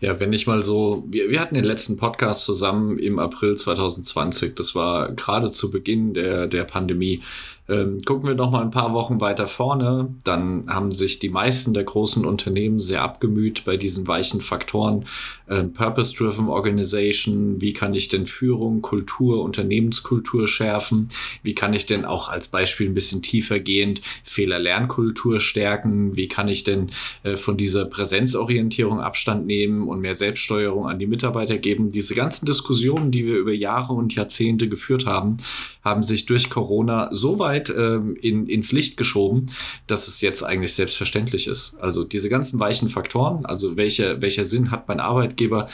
Ja, 0.00 0.18
wenn 0.18 0.32
ich 0.32 0.46
mal 0.46 0.62
so, 0.62 1.04
wir, 1.08 1.30
wir 1.30 1.40
hatten 1.40 1.54
den 1.54 1.64
letzten 1.64 1.96
Podcast 1.96 2.44
zusammen 2.44 2.98
im 2.98 3.18
April 3.18 3.56
2020. 3.56 4.54
Das 4.54 4.74
war 4.74 5.12
gerade 5.12 5.50
zu 5.50 5.70
Beginn 5.70 6.14
der, 6.14 6.46
der 6.46 6.64
Pandemie. 6.64 7.22
Ähm, 7.70 7.98
gucken 8.04 8.28
wir 8.28 8.34
noch 8.34 8.50
mal 8.50 8.62
ein 8.62 8.72
paar 8.72 8.92
Wochen 8.94 9.20
weiter 9.20 9.46
vorne, 9.46 10.12
dann 10.24 10.64
haben 10.68 10.90
sich 10.90 11.20
die 11.20 11.28
meisten 11.28 11.72
der 11.72 11.84
großen 11.84 12.24
Unternehmen 12.24 12.80
sehr 12.80 13.02
abgemüht 13.02 13.64
bei 13.64 13.76
diesen 13.76 14.08
weichen 14.08 14.40
Faktoren. 14.40 15.04
Ähm, 15.48 15.72
Purpose-Driven 15.72 16.48
Organization, 16.48 17.60
wie 17.60 17.72
kann 17.72 17.94
ich 17.94 18.08
denn 18.08 18.26
Führung, 18.26 18.82
Kultur, 18.82 19.44
Unternehmenskultur 19.44 20.48
schärfen? 20.48 21.08
Wie 21.44 21.54
kann 21.54 21.72
ich 21.72 21.86
denn 21.86 22.04
auch 22.04 22.28
als 22.28 22.48
Beispiel 22.48 22.88
ein 22.88 22.94
bisschen 22.94 23.22
tiefer 23.22 23.60
gehend 23.60 24.00
Fehler-Lernkultur 24.24 25.38
stärken? 25.38 26.16
Wie 26.16 26.26
kann 26.26 26.48
ich 26.48 26.64
denn 26.64 26.90
äh, 27.22 27.36
von 27.36 27.56
dieser 27.56 27.84
Präsenzorientierung 27.84 29.00
Abstand 29.00 29.46
nehmen 29.46 29.86
und 29.86 30.00
mehr 30.00 30.16
Selbststeuerung 30.16 30.88
an 30.88 30.98
die 30.98 31.06
Mitarbeiter 31.06 31.56
geben? 31.56 31.92
Diese 31.92 32.16
ganzen 32.16 32.46
Diskussionen, 32.46 33.12
die 33.12 33.26
wir 33.26 33.36
über 33.36 33.52
Jahre 33.52 33.92
und 33.92 34.16
Jahrzehnte 34.16 34.68
geführt 34.68 35.06
haben, 35.06 35.36
haben 35.84 36.02
sich 36.02 36.26
durch 36.26 36.50
Corona 36.50 37.08
so 37.12 37.38
weit 37.38 37.59
ähm, 37.68 38.16
in, 38.20 38.46
ins 38.46 38.72
Licht 38.72 38.96
geschoben, 38.96 39.46
dass 39.86 40.08
es 40.08 40.22
jetzt 40.22 40.42
eigentlich 40.42 40.72
selbstverständlich 40.72 41.46
ist. 41.46 41.74
Also 41.80 42.04
diese 42.04 42.28
ganzen 42.28 42.58
weichen 42.58 42.88
Faktoren, 42.88 43.44
also 43.44 43.76
welcher, 43.76 44.22
welcher 44.22 44.44
Sinn 44.44 44.70
hat 44.70 44.88
mein 44.88 45.00
Arbeitgeber, 45.00 45.68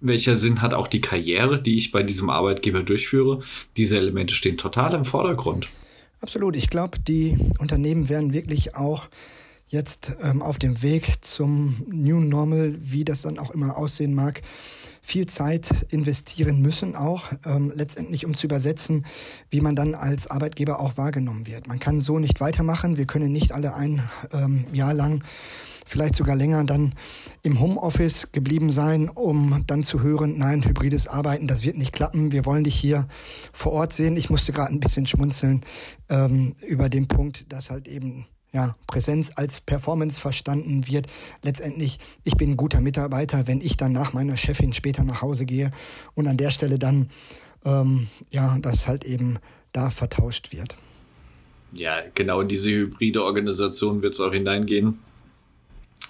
welcher 0.00 0.36
Sinn 0.36 0.62
hat 0.62 0.72
auch 0.72 0.88
die 0.88 1.00
Karriere, 1.00 1.60
die 1.60 1.76
ich 1.76 1.92
bei 1.92 2.02
diesem 2.02 2.30
Arbeitgeber 2.30 2.82
durchführe, 2.82 3.40
diese 3.76 3.98
Elemente 3.98 4.34
stehen 4.34 4.56
total 4.56 4.94
im 4.94 5.04
Vordergrund. 5.04 5.68
Absolut. 6.20 6.56
Ich 6.56 6.70
glaube, 6.70 6.98
die 6.98 7.36
Unternehmen 7.58 8.08
werden 8.08 8.32
wirklich 8.32 8.74
auch 8.74 9.08
jetzt 9.68 10.16
ähm, 10.22 10.42
auf 10.42 10.58
dem 10.58 10.82
Weg 10.82 11.24
zum 11.24 11.76
New 11.90 12.20
Normal, 12.20 12.76
wie 12.78 13.04
das 13.04 13.22
dann 13.22 13.38
auch 13.38 13.50
immer 13.50 13.76
aussehen 13.76 14.14
mag, 14.14 14.42
viel 15.06 15.26
Zeit 15.26 15.86
investieren 15.90 16.60
müssen, 16.60 16.96
auch 16.96 17.30
ähm, 17.44 17.72
letztendlich, 17.72 18.26
um 18.26 18.34
zu 18.34 18.48
übersetzen, 18.48 19.06
wie 19.50 19.60
man 19.60 19.76
dann 19.76 19.94
als 19.94 20.26
Arbeitgeber 20.26 20.80
auch 20.80 20.96
wahrgenommen 20.96 21.46
wird. 21.46 21.68
Man 21.68 21.78
kann 21.78 22.00
so 22.00 22.18
nicht 22.18 22.40
weitermachen. 22.40 22.96
Wir 22.96 23.06
können 23.06 23.30
nicht 23.30 23.52
alle 23.52 23.74
ein 23.74 24.02
ähm, 24.32 24.66
Jahr 24.72 24.94
lang 24.94 25.22
vielleicht 25.86 26.16
sogar 26.16 26.34
länger 26.34 26.64
dann 26.64 26.94
im 27.42 27.60
Homeoffice 27.60 28.32
geblieben 28.32 28.72
sein, 28.72 29.08
um 29.08 29.62
dann 29.68 29.84
zu 29.84 30.02
hören, 30.02 30.36
nein, 30.36 30.64
hybrides 30.64 31.06
Arbeiten, 31.06 31.46
das 31.46 31.64
wird 31.64 31.78
nicht 31.78 31.92
klappen, 31.92 32.32
wir 32.32 32.44
wollen 32.44 32.64
dich 32.64 32.74
hier 32.74 33.06
vor 33.52 33.70
Ort 33.70 33.92
sehen. 33.92 34.16
Ich 34.16 34.28
musste 34.28 34.52
gerade 34.52 34.72
ein 34.72 34.80
bisschen 34.80 35.06
schmunzeln 35.06 35.60
ähm, 36.08 36.56
über 36.66 36.88
den 36.88 37.06
Punkt, 37.06 37.52
dass 37.52 37.70
halt 37.70 37.86
eben 37.86 38.26
ja, 38.56 38.74
Präsenz 38.86 39.32
als 39.34 39.60
Performance 39.60 40.18
verstanden 40.18 40.88
wird. 40.88 41.08
Letztendlich, 41.42 41.98
ich 42.24 42.36
bin 42.36 42.52
ein 42.52 42.56
guter 42.56 42.80
Mitarbeiter, 42.80 43.46
wenn 43.46 43.60
ich 43.60 43.76
dann 43.76 43.92
nach 43.92 44.14
meiner 44.14 44.38
Chefin 44.38 44.72
später 44.72 45.04
nach 45.04 45.20
Hause 45.20 45.44
gehe 45.44 45.72
und 46.14 46.26
an 46.26 46.38
der 46.38 46.50
Stelle 46.50 46.78
dann, 46.78 47.10
ähm, 47.66 48.06
ja, 48.30 48.56
das 48.62 48.88
halt 48.88 49.04
eben 49.04 49.38
da 49.72 49.90
vertauscht 49.90 50.52
wird. 50.52 50.74
Ja, 51.74 51.96
genau 52.14 52.40
in 52.40 52.48
diese 52.48 52.70
hybride 52.70 53.22
Organisation 53.22 54.00
wird 54.00 54.14
es 54.14 54.20
auch 54.20 54.32
hineingehen. 54.32 55.00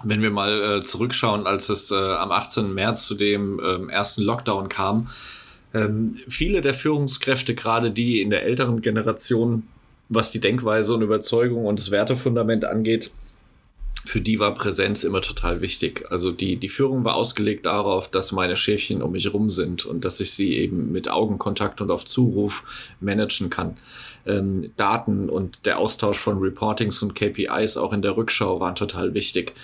Wenn 0.04 0.22
wir 0.22 0.30
mal 0.30 0.78
äh, 0.78 0.82
zurückschauen, 0.84 1.48
als 1.48 1.68
es 1.68 1.90
äh, 1.90 1.96
am 1.96 2.30
18. 2.30 2.72
März 2.72 3.06
zu 3.06 3.16
dem 3.16 3.58
äh, 3.58 3.90
ersten 3.90 4.22
Lockdown 4.22 4.68
kam, 4.68 5.08
ähm, 5.74 6.18
viele 6.28 6.60
der 6.60 6.74
Führungskräfte, 6.74 7.56
gerade 7.56 7.90
die 7.90 8.20
in 8.20 8.30
der 8.30 8.44
älteren 8.44 8.82
Generation, 8.82 9.64
was 10.08 10.30
die 10.30 10.40
Denkweise 10.40 10.94
und 10.94 11.02
Überzeugung 11.02 11.66
und 11.66 11.78
das 11.78 11.90
Wertefundament 11.90 12.64
angeht, 12.64 13.10
für 14.06 14.20
die 14.20 14.38
war 14.38 14.54
Präsenz 14.54 15.02
immer 15.02 15.20
total 15.20 15.60
wichtig. 15.60 16.04
Also 16.10 16.30
die, 16.30 16.56
die 16.56 16.68
Führung 16.68 17.04
war 17.04 17.16
ausgelegt 17.16 17.66
darauf, 17.66 18.08
dass 18.08 18.30
meine 18.30 18.56
Schäfchen 18.56 19.02
um 19.02 19.12
mich 19.12 19.32
rum 19.34 19.50
sind 19.50 19.84
und 19.84 20.04
dass 20.04 20.20
ich 20.20 20.32
sie 20.32 20.56
eben 20.56 20.92
mit 20.92 21.10
Augenkontakt 21.10 21.80
und 21.80 21.90
auf 21.90 22.04
Zuruf 22.04 22.94
managen 23.00 23.50
kann. 23.50 23.76
Ähm, 24.24 24.70
Daten 24.76 25.28
und 25.28 25.66
der 25.66 25.78
Austausch 25.78 26.18
von 26.18 26.38
Reportings 26.38 27.02
und 27.02 27.14
KPIs 27.14 27.76
auch 27.76 27.92
in 27.92 28.02
der 28.02 28.16
Rückschau 28.16 28.60
waren 28.60 28.76
total 28.76 29.12
wichtig. 29.14 29.54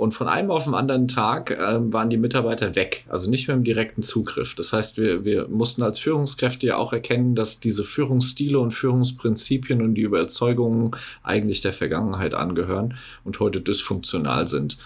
Und 0.00 0.14
von 0.14 0.28
einem 0.28 0.50
auf 0.50 0.64
den 0.64 0.72
anderen 0.72 1.08
Tag 1.08 1.50
äh, 1.50 1.78
waren 1.92 2.08
die 2.08 2.16
Mitarbeiter 2.16 2.74
weg, 2.74 3.04
also 3.10 3.28
nicht 3.28 3.48
mehr 3.48 3.56
im 3.58 3.64
direkten 3.64 4.02
Zugriff. 4.02 4.54
Das 4.54 4.72
heißt, 4.72 4.96
wir, 4.96 5.26
wir 5.26 5.46
mussten 5.48 5.82
als 5.82 5.98
Führungskräfte 5.98 6.68
ja 6.68 6.78
auch 6.78 6.94
erkennen, 6.94 7.34
dass 7.34 7.60
diese 7.60 7.84
Führungsstile 7.84 8.58
und 8.58 8.70
Führungsprinzipien 8.70 9.82
und 9.82 9.96
die 9.96 10.00
Überzeugungen 10.00 10.92
eigentlich 11.22 11.60
der 11.60 11.74
Vergangenheit 11.74 12.32
angehören 12.32 12.94
und 13.24 13.40
heute 13.40 13.60
dysfunktional 13.60 14.48
sind. 14.48 14.78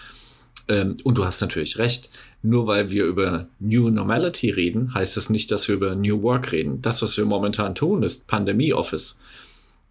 Ähm, 0.67 0.95
und 1.05 1.17
du 1.17 1.23
hast 1.23 1.39
natürlich 1.39 1.77
recht. 1.77 2.09
Nur 2.41 2.67
weil 2.67 2.89
wir 2.89 3.05
über 3.05 3.47
New 3.61 3.89
Normality 3.89 4.49
reden, 4.49 4.93
heißt 4.93 5.15
das 5.15 5.29
nicht, 5.29 5.49
dass 5.49 5.69
wir 5.69 5.75
über 5.75 5.95
New 5.95 6.23
Work 6.23 6.51
reden. 6.51 6.81
Das, 6.81 7.01
was 7.01 7.15
wir 7.15 7.23
momentan 7.23 7.73
tun, 7.73 8.03
ist 8.03 8.27
Pandemie 8.27 8.73
Office. 8.73 9.17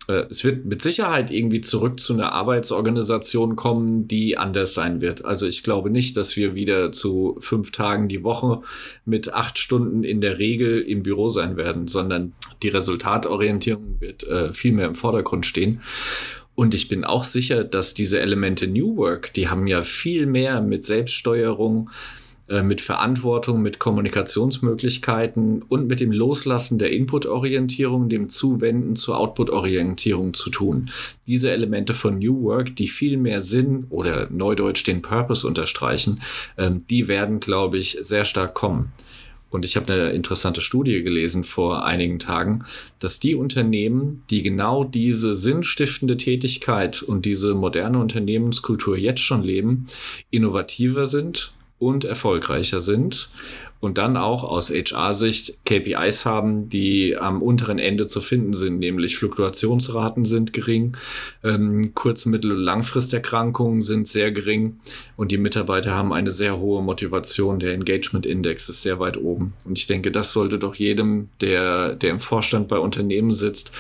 Äh, 0.09 0.27
es 0.31 0.45
wird 0.45 0.65
mit 0.65 0.83
Sicherheit 0.83 1.31
irgendwie 1.31 1.61
zurück 1.61 2.01
zu 2.01 2.13
einer 2.13 2.33
Arbeitsorganisation 2.33 3.57
kommen, 3.57 4.09
die 4.09 4.39
anders 4.39 4.75
sein 4.75 5.01
wird. 5.01 5.25
Also 5.25 5.47
ich 5.47 5.63
glaube 5.63 5.91
nicht, 5.91 6.17
dass 6.17 6.37
wir 6.37 6.55
wieder 6.55 6.93
zu 6.93 7.37
fünf 7.41 7.71
Tagen 7.73 8.09
die 8.09 8.25
Woche 8.25 8.63
mit 9.05 9.33
acht 9.35 9.59
Stunden 9.59 10.05
in 10.05 10.21
der 10.21 10.39
Regel 10.39 10.81
im 10.81 11.03
Büro 11.03 11.29
sein 11.29 11.57
werden, 11.57 11.89
sondern 11.89 12.33
die 12.63 12.69
Resultatorientierung 12.69 13.97
wird 14.01 14.25
äh, 14.25 14.53
viel 14.53 14.73
mehr 14.73 14.87
im 14.87 14.95
Vordergrund 14.95 15.47
stehen. 15.47 15.81
Und 16.55 16.75
ich 16.75 16.87
bin 16.87 17.05
auch 17.05 17.25
sicher, 17.25 17.65
dass 17.65 17.95
diese 17.95 18.21
Elemente 18.21 18.69
New 18.69 18.97
Work, 18.97 19.33
die 19.33 19.49
haben 19.49 19.67
ja 19.67 19.83
viel 19.83 20.27
mehr 20.27 20.61
mit 20.61 20.85
Selbststeuerung, 20.85 21.91
äh, 21.91 22.24
mit 22.63 22.81
Verantwortung, 22.81 23.63
mit 23.63 23.79
Kommunikationsmöglichkeiten 23.79 25.63
und 25.63 25.89
mit 25.89 26.01
dem 26.01 26.13
Loslassen 26.13 26.79
der 26.79 26.93
Input-Orientierung, 26.93 28.09
dem 28.09 28.29
Zuwenden 28.29 28.97
zur 28.97 29.19
Output-Orientierung 29.19 30.35
zu 30.35 30.51
tun. 30.51 30.91
Diese 31.27 31.51
Elemente 31.51 31.95
von 31.95 32.19
New 32.19 32.43
Work, 32.43 32.77
die 32.77 32.89
viel 32.89 33.17
mehr 33.17 33.41
Sinn 33.41 33.87
oder 33.89 34.29
neudeutsch 34.31 34.87
den 34.87 35.01
Purpose 35.01 35.47
unterstreichen, 35.47 36.21
ähm, 36.59 36.85
die 36.91 37.09
werden, 37.09 37.41
glaube 37.41 37.79
ich, 37.79 37.97
sehr 38.03 38.27
stark 38.27 38.55
kommen. 38.55 38.93
Und 39.55 39.65
ich 39.65 39.77
habe 39.77 39.93
eine 39.93 40.11
interessante 40.11 40.61
Studie 40.61 41.05
gelesen 41.05 41.45
vor 41.45 41.85
einigen 41.85 42.19
Tagen, 42.19 42.65
dass 42.99 43.21
die 43.21 43.37
Unternehmen, 43.37 44.25
die 44.29 44.43
genau 44.43 44.83
diese 44.83 45.33
sinnstiftende 45.33 46.17
Tätigkeit 46.17 47.03
und 47.03 47.25
diese 47.25 47.55
moderne 47.55 48.01
Unternehmenskultur 48.01 48.97
jetzt 48.97 49.21
schon 49.21 49.45
leben, 49.45 49.87
innovativer 50.31 51.07
sind 51.07 51.53
und 51.79 52.05
erfolgreicher 52.05 52.81
sind 52.81 53.29
und 53.85 53.99
dann 53.99 54.17
auch 54.17 54.45
aus 54.45 54.71
HR-Sicht 54.71 55.59
KPIs 55.67 56.25
haben, 56.25 56.71
die 56.71 57.19
am 57.19 57.43
unteren 57.43 57.79
Ende 57.79 58.07
zu 58.07 58.23
finden 58.23 58.55
sind, 58.55 58.79
nämlich 58.79 59.19
Fluktuationsraten 59.19 60.25
sind 60.25 60.55
gering, 60.55 60.97
ähm, 61.43 61.93
Kurz-, 61.95 62.25
Mittel- 62.25 62.53
und 62.53 62.59
Langfristerkrankungen 62.59 63.83
sind 63.83 64.09
sehr 64.09 64.33
gering 64.33 64.79
und 65.17 65.33
die 65.33 65.37
Mitarbeiter 65.37 65.95
haben 65.95 66.15
eine 66.15 66.31
sehr 66.31 66.59
hohe 66.59 66.83
Motivation. 66.83 67.59
Der 67.59 67.75
Engagement-Index 67.75 68.71
ist 68.71 68.81
sehr 68.81 69.01
weit 69.01 69.19
oben. 69.19 69.53
Und 69.67 69.77
ich 69.77 69.87
denke, 69.87 70.11
das 70.11 70.33
sollte 70.33 70.59
doch 70.59 70.77
jedem, 70.77 71.29
der, 71.43 71.95
der 71.95 72.11
im 72.11 72.21
Vorstand 72.21 72.69
bei 72.69 72.79
Unternehmen 72.79 73.33
sitzt, 73.33 73.71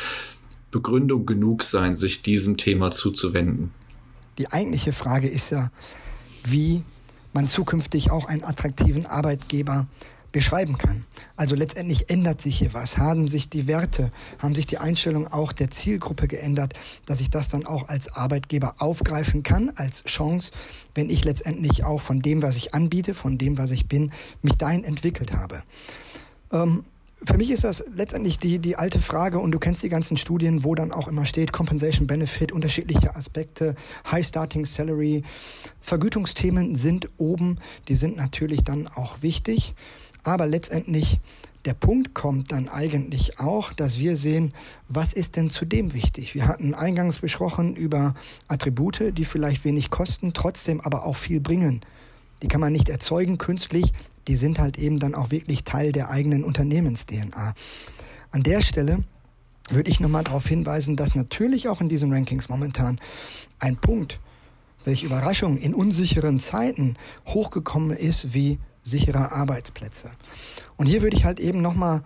Begründung 0.70 1.24
genug 1.24 1.62
sein, 1.62 1.96
sich 1.96 2.20
diesem 2.20 2.58
Thema 2.58 2.90
zuzuwenden. 2.90 3.70
Die 4.36 4.48
eigentliche 4.48 4.92
Frage 4.92 5.28
ist 5.28 5.50
ja, 5.50 5.70
wie 6.42 6.82
man 7.34 7.46
zukünftig 7.46 8.10
auch 8.10 8.26
einen 8.26 8.44
attraktiven 8.44 9.06
Arbeitgeber 9.06 9.86
beschreiben 10.34 10.78
kann. 10.78 11.04
Also 11.36 11.54
letztendlich 11.54 12.10
ändert 12.10 12.42
sich 12.42 12.58
hier 12.58 12.74
was, 12.74 12.98
haben 12.98 13.28
sich 13.28 13.48
die 13.48 13.68
Werte, 13.68 14.10
haben 14.40 14.56
sich 14.56 14.66
die 14.66 14.78
Einstellungen 14.78 15.28
auch 15.28 15.52
der 15.52 15.70
Zielgruppe 15.70 16.26
geändert, 16.26 16.74
dass 17.06 17.20
ich 17.20 17.30
das 17.30 17.48
dann 17.48 17.64
auch 17.64 17.88
als 17.88 18.12
Arbeitgeber 18.12 18.74
aufgreifen 18.78 19.44
kann, 19.44 19.70
als 19.76 20.02
Chance, 20.04 20.50
wenn 20.96 21.08
ich 21.08 21.24
letztendlich 21.24 21.84
auch 21.84 22.00
von 22.00 22.20
dem, 22.20 22.42
was 22.42 22.56
ich 22.56 22.74
anbiete, 22.74 23.14
von 23.14 23.38
dem, 23.38 23.58
was 23.58 23.70
ich 23.70 23.86
bin, 23.86 24.10
mich 24.42 24.54
dahin 24.54 24.82
entwickelt 24.82 25.32
habe. 25.32 25.62
Ähm, 26.50 26.84
für 27.26 27.38
mich 27.38 27.50
ist 27.50 27.64
das 27.64 27.84
letztendlich 27.94 28.38
die, 28.38 28.58
die 28.58 28.76
alte 28.76 29.00
Frage 29.00 29.38
und 29.38 29.52
du 29.52 29.58
kennst 29.58 29.82
die 29.82 29.88
ganzen 29.88 30.16
Studien, 30.16 30.64
wo 30.64 30.74
dann 30.74 30.92
auch 30.92 31.08
immer 31.08 31.24
steht 31.24 31.52
Compensation 31.52 32.06
Benefit, 32.06 32.52
unterschiedliche 32.52 33.16
Aspekte, 33.16 33.74
High 34.10 34.26
Starting 34.26 34.66
Salary. 34.66 35.22
Vergütungsthemen 35.80 36.74
sind 36.74 37.08
oben, 37.16 37.58
die 37.88 37.94
sind 37.94 38.16
natürlich 38.16 38.64
dann 38.64 38.88
auch 38.88 39.22
wichtig, 39.22 39.74
aber 40.22 40.46
letztendlich 40.46 41.20
der 41.64 41.74
Punkt 41.74 42.14
kommt 42.14 42.52
dann 42.52 42.68
eigentlich 42.68 43.40
auch, 43.40 43.72
dass 43.72 43.98
wir 43.98 44.18
sehen, 44.18 44.52
was 44.88 45.14
ist 45.14 45.36
denn 45.36 45.48
zudem 45.48 45.94
wichtig? 45.94 46.34
Wir 46.34 46.46
hatten 46.46 46.74
eingangs 46.74 47.20
besprochen 47.20 47.74
über 47.74 48.14
Attribute, 48.48 49.16
die 49.16 49.24
vielleicht 49.24 49.64
wenig 49.64 49.88
kosten, 49.88 50.34
trotzdem 50.34 50.82
aber 50.82 51.06
auch 51.06 51.16
viel 51.16 51.40
bringen. 51.40 51.80
Die 52.42 52.48
kann 52.48 52.60
man 52.60 52.72
nicht 52.72 52.90
erzeugen 52.90 53.38
künstlich, 53.38 53.94
die 54.28 54.36
sind 54.36 54.58
halt 54.58 54.78
eben 54.78 54.98
dann 54.98 55.14
auch 55.14 55.30
wirklich 55.30 55.64
Teil 55.64 55.92
der 55.92 56.10
eigenen 56.10 56.44
Unternehmens-DNA. 56.44 57.54
An 58.30 58.42
der 58.42 58.60
Stelle 58.60 59.04
würde 59.70 59.90
ich 59.90 60.00
nochmal 60.00 60.24
darauf 60.24 60.46
hinweisen, 60.46 60.96
dass 60.96 61.14
natürlich 61.14 61.68
auch 61.68 61.80
in 61.80 61.88
diesen 61.88 62.12
Rankings 62.12 62.48
momentan 62.48 63.00
ein 63.58 63.76
Punkt, 63.76 64.20
welche 64.84 65.06
Überraschung 65.06 65.56
in 65.56 65.74
unsicheren 65.74 66.38
Zeiten 66.38 66.96
hochgekommen 67.26 67.96
ist 67.96 68.34
wie 68.34 68.58
sichere 68.82 69.32
Arbeitsplätze. 69.32 70.10
Und 70.76 70.86
hier 70.86 71.02
würde 71.02 71.16
ich 71.16 71.24
halt 71.24 71.40
eben 71.40 71.62
nochmal 71.62 72.02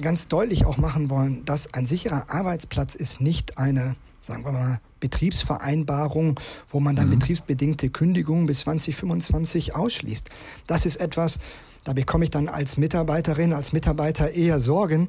ganz 0.00 0.28
deutlich 0.28 0.64
auch 0.66 0.76
machen 0.76 1.08
wollen, 1.08 1.44
dass 1.44 1.72
ein 1.72 1.86
sicherer 1.86 2.28
Arbeitsplatz 2.28 2.94
ist 2.94 3.20
nicht 3.20 3.58
eine, 3.58 3.96
sagen 4.26 4.44
wir 4.44 4.52
mal, 4.52 4.80
Betriebsvereinbarung, 5.00 6.38
wo 6.68 6.80
man 6.80 6.96
dann 6.96 7.06
mhm. 7.06 7.18
betriebsbedingte 7.18 7.90
Kündigungen 7.90 8.46
bis 8.46 8.60
2025 8.60 9.74
ausschließt. 9.74 10.28
Das 10.66 10.86
ist 10.86 10.96
etwas, 10.96 11.38
da 11.84 11.92
bekomme 11.92 12.24
ich 12.24 12.30
dann 12.30 12.48
als 12.48 12.76
Mitarbeiterin, 12.76 13.52
als 13.52 13.72
Mitarbeiter 13.72 14.32
eher 14.32 14.58
Sorgen, 14.58 15.08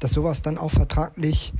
dass 0.00 0.12
sowas 0.12 0.42
dann 0.42 0.56
auch 0.56 0.70
vertraglich 0.70 1.52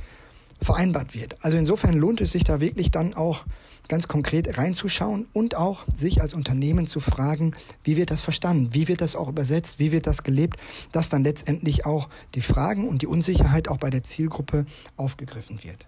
vereinbart 0.61 1.13
wird. 1.13 1.37
Also 1.41 1.57
insofern 1.57 1.93
lohnt 1.93 2.21
es 2.21 2.31
sich 2.31 2.43
da 2.43 2.59
wirklich 2.59 2.89
dann 2.89 3.13
auch 3.13 3.45
ganz 3.87 4.07
konkret 4.07 4.57
reinzuschauen 4.57 5.27
und 5.33 5.55
auch 5.55 5.85
sich 5.93 6.21
als 6.21 6.33
Unternehmen 6.33 6.87
zu 6.87 6.99
fragen, 6.99 7.53
wie 7.83 7.97
wird 7.97 8.09
das 8.09 8.23
verstanden, 8.23 8.69
wie 8.71 8.87
wird 8.87 9.01
das 9.01 9.15
auch 9.15 9.29
übersetzt, 9.29 9.77
wie 9.77 9.91
wird 9.91 10.07
das 10.07 10.23
gelebt, 10.23 10.57
dass 10.91 11.09
dann 11.09 11.23
letztendlich 11.23 11.85
auch 11.85 12.09
die 12.33 12.41
Fragen 12.41 12.87
und 12.87 13.03
die 13.03 13.07
Unsicherheit 13.07 13.67
auch 13.67 13.77
bei 13.77 13.91
der 13.91 14.01
Zielgruppe 14.01 14.65
aufgegriffen 14.97 15.63
wird. 15.63 15.85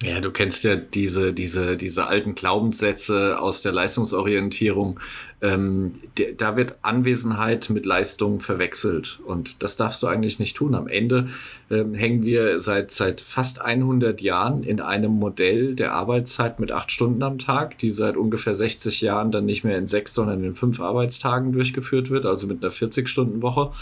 Ja, 0.00 0.20
du 0.20 0.30
kennst 0.30 0.62
ja 0.62 0.76
diese, 0.76 1.32
diese, 1.32 1.76
diese 1.76 2.06
alten 2.06 2.36
Glaubenssätze 2.36 3.40
aus 3.40 3.62
der 3.62 3.72
Leistungsorientierung. 3.72 5.00
Ähm, 5.40 5.92
da 6.36 6.56
wird 6.56 6.78
Anwesenheit 6.82 7.68
mit 7.68 7.84
Leistung 7.84 8.38
verwechselt. 8.38 9.18
Und 9.26 9.60
das 9.64 9.76
darfst 9.76 10.00
du 10.04 10.06
eigentlich 10.06 10.38
nicht 10.38 10.56
tun. 10.56 10.76
Am 10.76 10.86
Ende 10.86 11.26
ähm, 11.68 11.94
hängen 11.94 12.22
wir 12.22 12.60
seit, 12.60 12.92
seit 12.92 13.20
fast 13.20 13.60
100 13.60 14.20
Jahren 14.20 14.62
in 14.62 14.80
einem 14.80 15.10
Modell 15.10 15.74
der 15.74 15.94
Arbeitszeit 15.94 16.60
mit 16.60 16.70
acht 16.70 16.92
Stunden 16.92 17.24
am 17.24 17.40
Tag, 17.40 17.76
die 17.78 17.90
seit 17.90 18.16
ungefähr 18.16 18.54
60 18.54 19.00
Jahren 19.00 19.32
dann 19.32 19.46
nicht 19.46 19.64
mehr 19.64 19.78
in 19.78 19.88
sechs, 19.88 20.14
sondern 20.14 20.44
in 20.44 20.54
fünf 20.54 20.78
Arbeitstagen 20.78 21.50
durchgeführt 21.50 22.08
wird, 22.08 22.24
also 22.24 22.46
mit 22.46 22.62
einer 22.62 22.72
40-Stunden-Woche. 22.72 23.72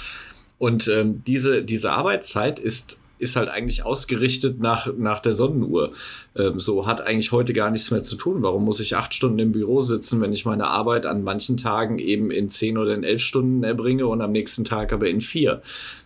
Und 0.57 0.89
ähm, 0.89 1.23
diese, 1.27 1.63
diese 1.63 1.93
Arbeitszeit 1.93 2.59
ist 2.59 2.97
ist 3.19 3.37
halt 3.37 3.49
eigentlich 3.49 3.85
ausgerichtet 3.85 4.61
nach, 4.61 4.89
nach 4.97 5.21
der 5.21 5.33
Sonnenuhr. 5.33 5.93
Ähm, 6.37 6.61
so 6.61 6.87
hat 6.87 7.01
eigentlich 7.01 7.33
heute 7.33 7.53
gar 7.53 7.71
nichts 7.71 7.91
mehr 7.91 8.03
zu 8.03 8.17
tun. 8.17 8.43
Warum 8.43 8.65
muss 8.65 8.81
ich 8.81 8.97
acht 8.97 9.15
Stunden 9.15 9.39
im 9.39 9.53
Büro 9.53 9.81
sitzen, 9.81 10.21
wenn 10.21 10.33
ich 10.33 10.45
meine 10.45 10.67
Arbeit 10.67 11.07
an 11.07 11.23
manchen 11.23 11.57
Tagen 11.57 11.99
eben 11.99 12.31
in 12.31 12.49
zehn 12.49 12.79
oder 12.79 12.95
in 12.95 13.05
elf 13.05 13.23
Stunden 13.23 13.63
erbringe 13.65 14.07
und 14.07 14.21
am 14.21 14.33
nächsten 14.33 14.65
Tag 14.65 14.93
aber 14.93 15.09
in 15.09 15.21
vier? 15.21 15.63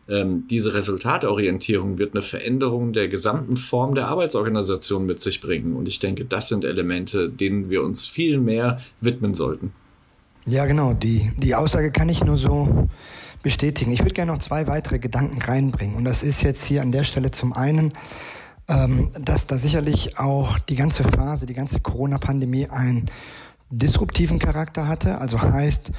Ähm, 0.08 0.44
diese 0.48 0.74
Resultatorientierung 0.74 1.98
wird 1.98 2.14
eine 2.14 2.22
Veränderung 2.22 2.92
der 2.92 3.08
gesamten 3.08 3.56
Form 3.56 3.94
der 3.94 4.08
Arbeitsorganisation 4.08 5.06
mit 5.06 5.20
sich 5.20 5.40
bringen. 5.40 5.74
Und 5.74 5.88
ich 5.88 5.98
denke, 5.98 6.24
das 6.24 6.48
sind 6.48 6.64
Elemente, 6.64 7.28
denen 7.28 7.70
wir 7.70 7.82
uns 7.82 8.06
viel 8.06 8.38
mehr 8.38 8.80
widmen 9.00 9.34
sollten. 9.34 9.72
Ja, 10.46 10.66
genau. 10.66 10.94
Die, 10.94 11.30
die 11.38 11.54
Aussage 11.54 11.92
kann 11.92 12.08
ich 12.08 12.24
nur 12.24 12.36
so 12.36 12.88
bestätigen. 13.42 13.92
Ich 13.92 14.00
würde 14.00 14.14
gerne 14.14 14.32
noch 14.32 14.38
zwei 14.38 14.66
weitere 14.66 14.98
Gedanken 14.98 15.40
reinbringen. 15.40 15.96
Und 15.96 16.04
das 16.04 16.22
ist 16.22 16.42
jetzt 16.42 16.64
hier 16.64 16.82
an 16.82 16.92
der 16.92 17.04
Stelle 17.04 17.30
zum 17.30 17.52
einen, 17.52 17.92
ähm, 18.68 19.10
dass 19.18 19.46
da 19.46 19.58
sicherlich 19.58 20.18
auch 20.18 20.58
die 20.58 20.76
ganze 20.76 21.04
Phase, 21.04 21.46
die 21.46 21.54
ganze 21.54 21.80
Corona-Pandemie 21.80 22.68
ein 22.68 23.06
disruptiven 23.70 24.38
Charakter 24.38 24.88
hatte, 24.88 25.18
also 25.18 25.40
heißt 25.40 25.92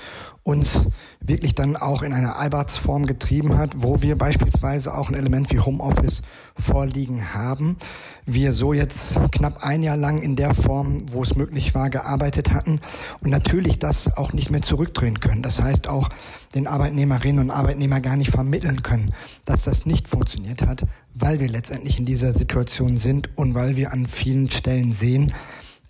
uns 0.44 0.90
wirklich 1.22 1.56
dann 1.56 1.78
auch 1.78 2.02
in 2.02 2.14
eine 2.14 2.36
Albertsform 2.36 3.06
getrieben 3.06 3.58
hat, 3.58 3.84
wo 3.84 4.02
wir 4.02 4.18
beispielsweise 4.18 4.94
auch 4.94 5.10
ein 5.10 5.16
Element 5.16 5.52
wie 5.52 5.60
Homeoffice 5.60 6.22
vorliegen 6.56 7.34
haben. 7.34 7.78
Wir 8.26 8.52
so 8.52 8.74
jetzt 8.74 9.20
knapp 9.32 9.64
ein 9.64 9.84
Jahr 9.84 9.98
lang 9.98 10.22
in 10.22 10.36
der 10.36 10.54
Form, 10.54 11.06
wo 11.12 11.22
es 11.22 11.36
möglich 11.36 11.74
war, 11.76 11.90
gearbeitet 11.90 12.52
hatten 12.52 12.82
und 13.24 13.30
natürlich 13.30 13.80
das 13.80 14.18
auch 14.18 14.34
nicht 14.34 14.50
mehr 14.50 14.62
zurückdrehen 14.62 15.20
können. 15.20 15.44
Das 15.44 15.62
heißt 15.62 15.88
auch 15.88 16.10
den 16.56 16.68
Arbeitnehmerinnen 16.68 17.40
und 17.40 17.52
Arbeitnehmern 17.52 18.02
gar 18.02 18.18
nicht 18.18 18.32
vermitteln 18.32 18.82
können, 18.84 19.14
dass 19.46 19.64
das 19.64 19.86
nicht 19.86 20.08
funktioniert 20.08 20.64
hat, 20.64 20.86
weil 21.14 21.40
wir 21.40 21.48
letztendlich 21.48 22.00
in 22.00 22.06
dieser 22.06 22.34
Situation 22.34 22.98
sind 22.98 23.38
und 23.38 23.56
weil 23.56 23.78
wir 23.78 23.94
an 23.94 24.08
vielen 24.08 24.50
Stellen 24.50 24.92
sehen, 24.92 25.32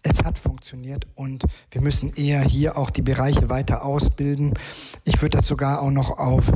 es 0.03 0.23
hat 0.23 0.37
funktioniert 0.37 1.07
und 1.15 1.43
wir 1.69 1.81
müssen 1.81 2.13
eher 2.13 2.41
hier 2.41 2.77
auch 2.77 2.89
die 2.89 3.01
Bereiche 3.01 3.49
weiter 3.49 3.85
ausbilden. 3.85 4.53
Ich 5.03 5.21
würde 5.21 5.37
das 5.37 5.47
sogar 5.47 5.81
auch 5.81 5.91
noch 5.91 6.17
auf 6.17 6.53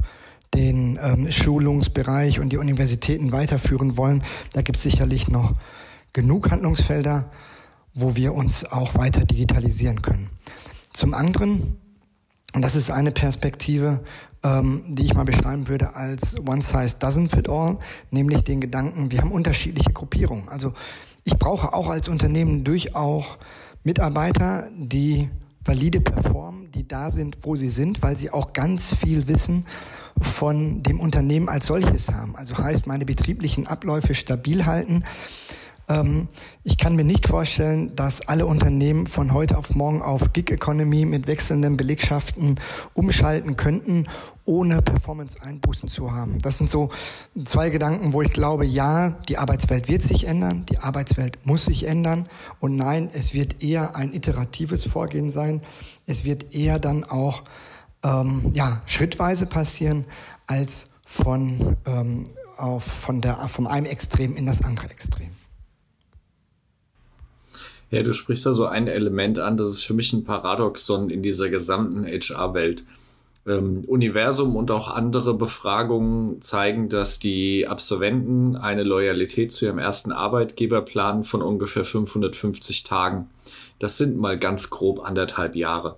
den 0.53 0.97
ähm, 1.01 1.31
Schulungsbereich 1.31 2.39
und 2.39 2.49
die 2.49 2.57
Universitäten 2.57 3.31
weiterführen 3.31 3.97
wollen. 3.97 4.23
Da 4.53 4.61
gibt 4.61 4.77
es 4.77 4.83
sicherlich 4.83 5.27
noch 5.27 5.53
genug 6.13 6.49
Handlungsfelder, 6.49 7.29
wo 7.93 8.15
wir 8.15 8.33
uns 8.33 8.65
auch 8.65 8.95
weiter 8.95 9.25
digitalisieren 9.25 10.01
können. 10.01 10.29
Zum 10.93 11.13
anderen, 11.13 11.77
und 12.53 12.61
das 12.61 12.75
ist 12.75 12.89
eine 12.89 13.11
Perspektive, 13.11 14.01
ähm, 14.43 14.83
die 14.87 15.03
ich 15.03 15.13
mal 15.13 15.25
beschreiben 15.25 15.67
würde 15.67 15.95
als 15.95 16.39
One 16.39 16.61
Size 16.61 16.97
Doesn't 16.97 17.29
Fit 17.29 17.49
All, 17.49 17.77
nämlich 18.11 18.43
den 18.43 18.61
Gedanken, 18.61 19.11
wir 19.11 19.19
haben 19.19 19.31
unterschiedliche 19.31 19.91
Gruppierungen. 19.91 20.47
Also 20.47 20.73
ich 21.25 21.37
brauche 21.37 21.73
auch 21.73 21.89
als 21.89 22.07
Unternehmen 22.07 22.63
durchaus 22.63 23.37
Mitarbeiter, 23.83 24.69
die 24.77 25.29
valide 25.63 25.99
performen, 25.99 26.71
die 26.71 26.87
da 26.87 27.09
sind, 27.09 27.37
wo 27.41 27.55
sie 27.55 27.69
sind, 27.69 28.03
weil 28.03 28.15
sie 28.15 28.29
auch 28.29 28.53
ganz 28.53 28.95
viel 28.95 29.27
Wissen 29.27 29.65
von 30.21 30.83
dem 30.83 30.99
Unternehmen 30.99 31.49
als 31.49 31.65
solches 31.65 32.11
haben. 32.11 32.35
Also 32.35 32.57
heißt, 32.57 32.85
meine 32.85 33.05
betrieblichen 33.05 33.65
Abläufe 33.65 34.13
stabil 34.13 34.67
halten, 34.67 35.03
ähm, 35.87 36.27
ich 36.63 36.77
kann 36.77 36.95
mir 36.95 37.03
nicht 37.03 37.27
vorstellen, 37.27 37.95
dass 37.95 38.27
alle 38.27 38.45
Unternehmen 38.45 39.07
von 39.07 39.33
heute 39.33 39.57
auf 39.57 39.75
morgen 39.75 40.01
auf 40.01 40.33
Gig 40.33 40.49
Economy 40.51 41.05
mit 41.05 41.27
wechselnden 41.27 41.77
Belegschaften 41.77 42.59
umschalten 42.93 43.55
könnten, 43.55 44.05
ohne 44.45 44.81
Performance-Einbußen 44.81 45.89
zu 45.89 46.11
haben. 46.11 46.39
Das 46.39 46.57
sind 46.57 46.69
so 46.69 46.89
zwei 47.45 47.69
Gedanken, 47.69 48.13
wo 48.13 48.21
ich 48.21 48.31
glaube, 48.31 48.65
ja, 48.65 49.11
die 49.27 49.37
Arbeitswelt 49.37 49.87
wird 49.87 50.03
sich 50.03 50.27
ändern, 50.27 50.65
die 50.69 50.79
Arbeitswelt 50.79 51.45
muss 51.45 51.65
sich 51.65 51.87
ändern 51.87 52.27
und 52.59 52.75
nein, 52.75 53.09
es 53.13 53.33
wird 53.33 53.63
eher 53.63 53.95
ein 53.95 54.13
iteratives 54.13 54.85
Vorgehen 54.85 55.29
sein. 55.29 55.61
Es 56.05 56.25
wird 56.25 56.53
eher 56.53 56.79
dann 56.79 57.03
auch 57.03 57.43
ähm, 58.03 58.51
ja, 58.53 58.81
schrittweise 58.85 59.45
passieren, 59.45 60.05
als 60.47 60.89
von, 61.05 61.77
ähm, 61.85 62.25
auf, 62.57 62.83
von, 62.83 63.21
der, 63.21 63.47
vom 63.49 63.67
einem 63.67 63.85
Extrem 63.85 64.35
in 64.35 64.45
das 64.45 64.61
andere 64.61 64.89
Extrem. 64.89 65.29
Ja, 67.91 68.03
du 68.03 68.13
sprichst 68.13 68.45
da 68.45 68.53
so 68.53 68.65
ein 68.65 68.87
Element 68.87 69.39
an, 69.39 69.57
das 69.57 69.69
ist 69.69 69.83
für 69.83 69.93
mich 69.93 70.11
ein 70.13 70.23
Paradoxon 70.23 71.09
in 71.09 71.21
dieser 71.21 71.49
gesamten 71.49 72.05
HR-Welt. 72.05 72.83
Ähm, 73.47 73.83
Universum 73.85 74.55
und 74.55 74.71
auch 74.71 74.87
andere 74.87 75.35
Befragungen 75.35 76.41
zeigen, 76.41 76.89
dass 76.89 77.19
die 77.19 77.67
Absolventen 77.67 78.55
eine 78.55 78.83
Loyalität 78.83 79.51
zu 79.51 79.65
ihrem 79.65 79.77
ersten 79.77 80.11
Arbeitgeber 80.11 80.81
planen 80.81 81.23
von 81.23 81.43
ungefähr 81.43 81.85
550 81.85 82.83
Tagen. 82.83 83.29
Das 83.77 83.97
sind 83.97 84.17
mal 84.17 84.39
ganz 84.39 84.71
grob 84.71 85.05
anderthalb 85.05 85.55
Jahre. 85.55 85.97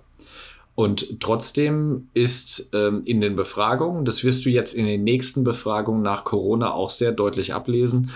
Und 0.74 1.18
trotzdem 1.18 2.08
ist 2.14 2.70
ähm, 2.72 3.02
in 3.04 3.20
den 3.20 3.34
Befragungen, 3.34 4.04
das 4.04 4.22
wirst 4.22 4.44
du 4.44 4.50
jetzt 4.50 4.74
in 4.74 4.86
den 4.86 5.02
nächsten 5.02 5.42
Befragungen 5.42 6.02
nach 6.02 6.22
Corona 6.22 6.72
auch 6.72 6.90
sehr 6.90 7.10
deutlich 7.10 7.52
ablesen, 7.52 8.10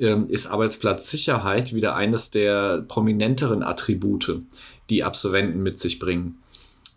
ähm, 0.00 0.26
ist 0.28 0.46
Arbeitsplatzsicherheit 0.46 1.74
wieder 1.74 1.94
eines 1.96 2.30
der 2.30 2.82
prominenteren 2.86 3.62
Attribute, 3.62 4.42
die 4.90 5.04
Absolventen 5.04 5.62
mit 5.62 5.78
sich 5.78 5.98
bringen. 5.98 6.38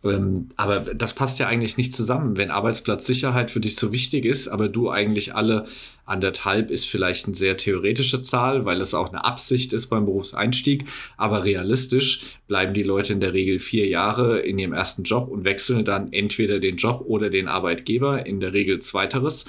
Ähm, 0.04 0.50
aber 0.56 0.80
das 0.80 1.14
passt 1.14 1.40
ja 1.40 1.48
eigentlich 1.48 1.78
nicht 1.78 1.94
zusammen, 1.94 2.38
wenn 2.38 2.50
Arbeitsplatzsicherheit 2.50 3.52
für 3.52 3.60
dich 3.60 3.76
so 3.76 3.92
wichtig 3.92 4.26
ist, 4.26 4.48
aber 4.48 4.68
du 4.68 4.90
eigentlich 4.90 5.36
alle 5.36 5.66
anderthalb 6.06 6.72
ist 6.72 6.88
vielleicht 6.88 7.28
eine 7.28 7.36
sehr 7.36 7.56
theoretische 7.56 8.22
Zahl, 8.22 8.66
weil 8.66 8.82
es 8.82 8.94
auch 8.94 9.10
eine 9.10 9.24
Absicht 9.24 9.74
ist 9.74 9.88
beim 9.88 10.06
Berufseinstieg, 10.06 10.86
aber 11.18 11.44
realistisch 11.44 12.22
bleiben 12.48 12.74
die 12.74 12.84
Leute 12.84 13.14
in 13.14 13.20
der 13.20 13.34
Regel 13.34 13.60
vier 13.60 13.88
Jahre 13.88 14.40
in 14.40 14.58
ihrem 14.58 14.74
ersten 14.74 15.04
Job 15.04 15.30
und 15.30 15.46
wechseln 15.46 15.86
dann 15.86 16.12
entweder 16.12 16.60
den 16.60 16.78
Job 16.78 17.04
oder 17.06 17.30
den 17.30 17.48
Arbeitgeber, 17.48 18.26
in 18.26 18.40
der 18.40 18.54
Regel 18.54 18.80
zweiteres 18.80 19.46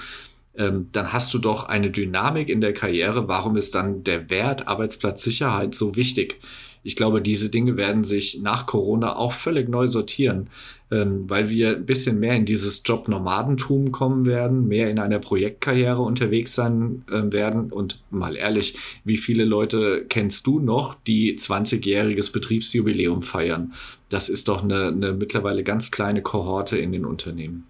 ähm, 0.56 0.88
dann 0.92 1.12
hast 1.12 1.32
du 1.34 1.38
doch 1.38 1.64
eine 1.64 1.90
Dynamik 1.90 2.48
in 2.48 2.60
der 2.60 2.72
Karriere. 2.72 3.28
Warum 3.28 3.56
ist 3.56 3.74
dann 3.74 4.04
der 4.04 4.30
Wert 4.30 4.68
Arbeitsplatzsicherheit 4.68 5.74
so 5.74 5.96
wichtig? 5.96 6.40
Ich 6.84 6.96
glaube, 6.96 7.22
diese 7.22 7.48
Dinge 7.48 7.76
werden 7.76 8.02
sich 8.02 8.40
nach 8.42 8.66
Corona 8.66 9.16
auch 9.16 9.32
völlig 9.32 9.68
neu 9.68 9.86
sortieren, 9.86 10.48
ähm, 10.90 11.30
weil 11.30 11.48
wir 11.48 11.76
ein 11.76 11.86
bisschen 11.86 12.18
mehr 12.18 12.34
in 12.34 12.44
dieses 12.44 12.82
Jobnomadentum 12.84 13.92
kommen 13.92 14.26
werden, 14.26 14.66
mehr 14.66 14.90
in 14.90 14.98
einer 14.98 15.20
Projektkarriere 15.20 16.02
unterwegs 16.02 16.54
sein 16.54 17.04
äh, 17.08 17.32
werden. 17.32 17.70
Und 17.70 18.02
mal 18.10 18.36
ehrlich, 18.36 18.76
wie 19.04 19.16
viele 19.16 19.44
Leute 19.44 20.04
kennst 20.08 20.46
du 20.46 20.58
noch, 20.58 20.94
die 20.94 21.36
20-jähriges 21.38 22.32
Betriebsjubiläum 22.32 23.22
feiern? 23.22 23.72
Das 24.08 24.28
ist 24.28 24.48
doch 24.48 24.64
eine, 24.64 24.88
eine 24.88 25.12
mittlerweile 25.12 25.62
ganz 25.62 25.92
kleine 25.92 26.20
Kohorte 26.20 26.78
in 26.78 26.90
den 26.90 27.04
Unternehmen. 27.04 27.64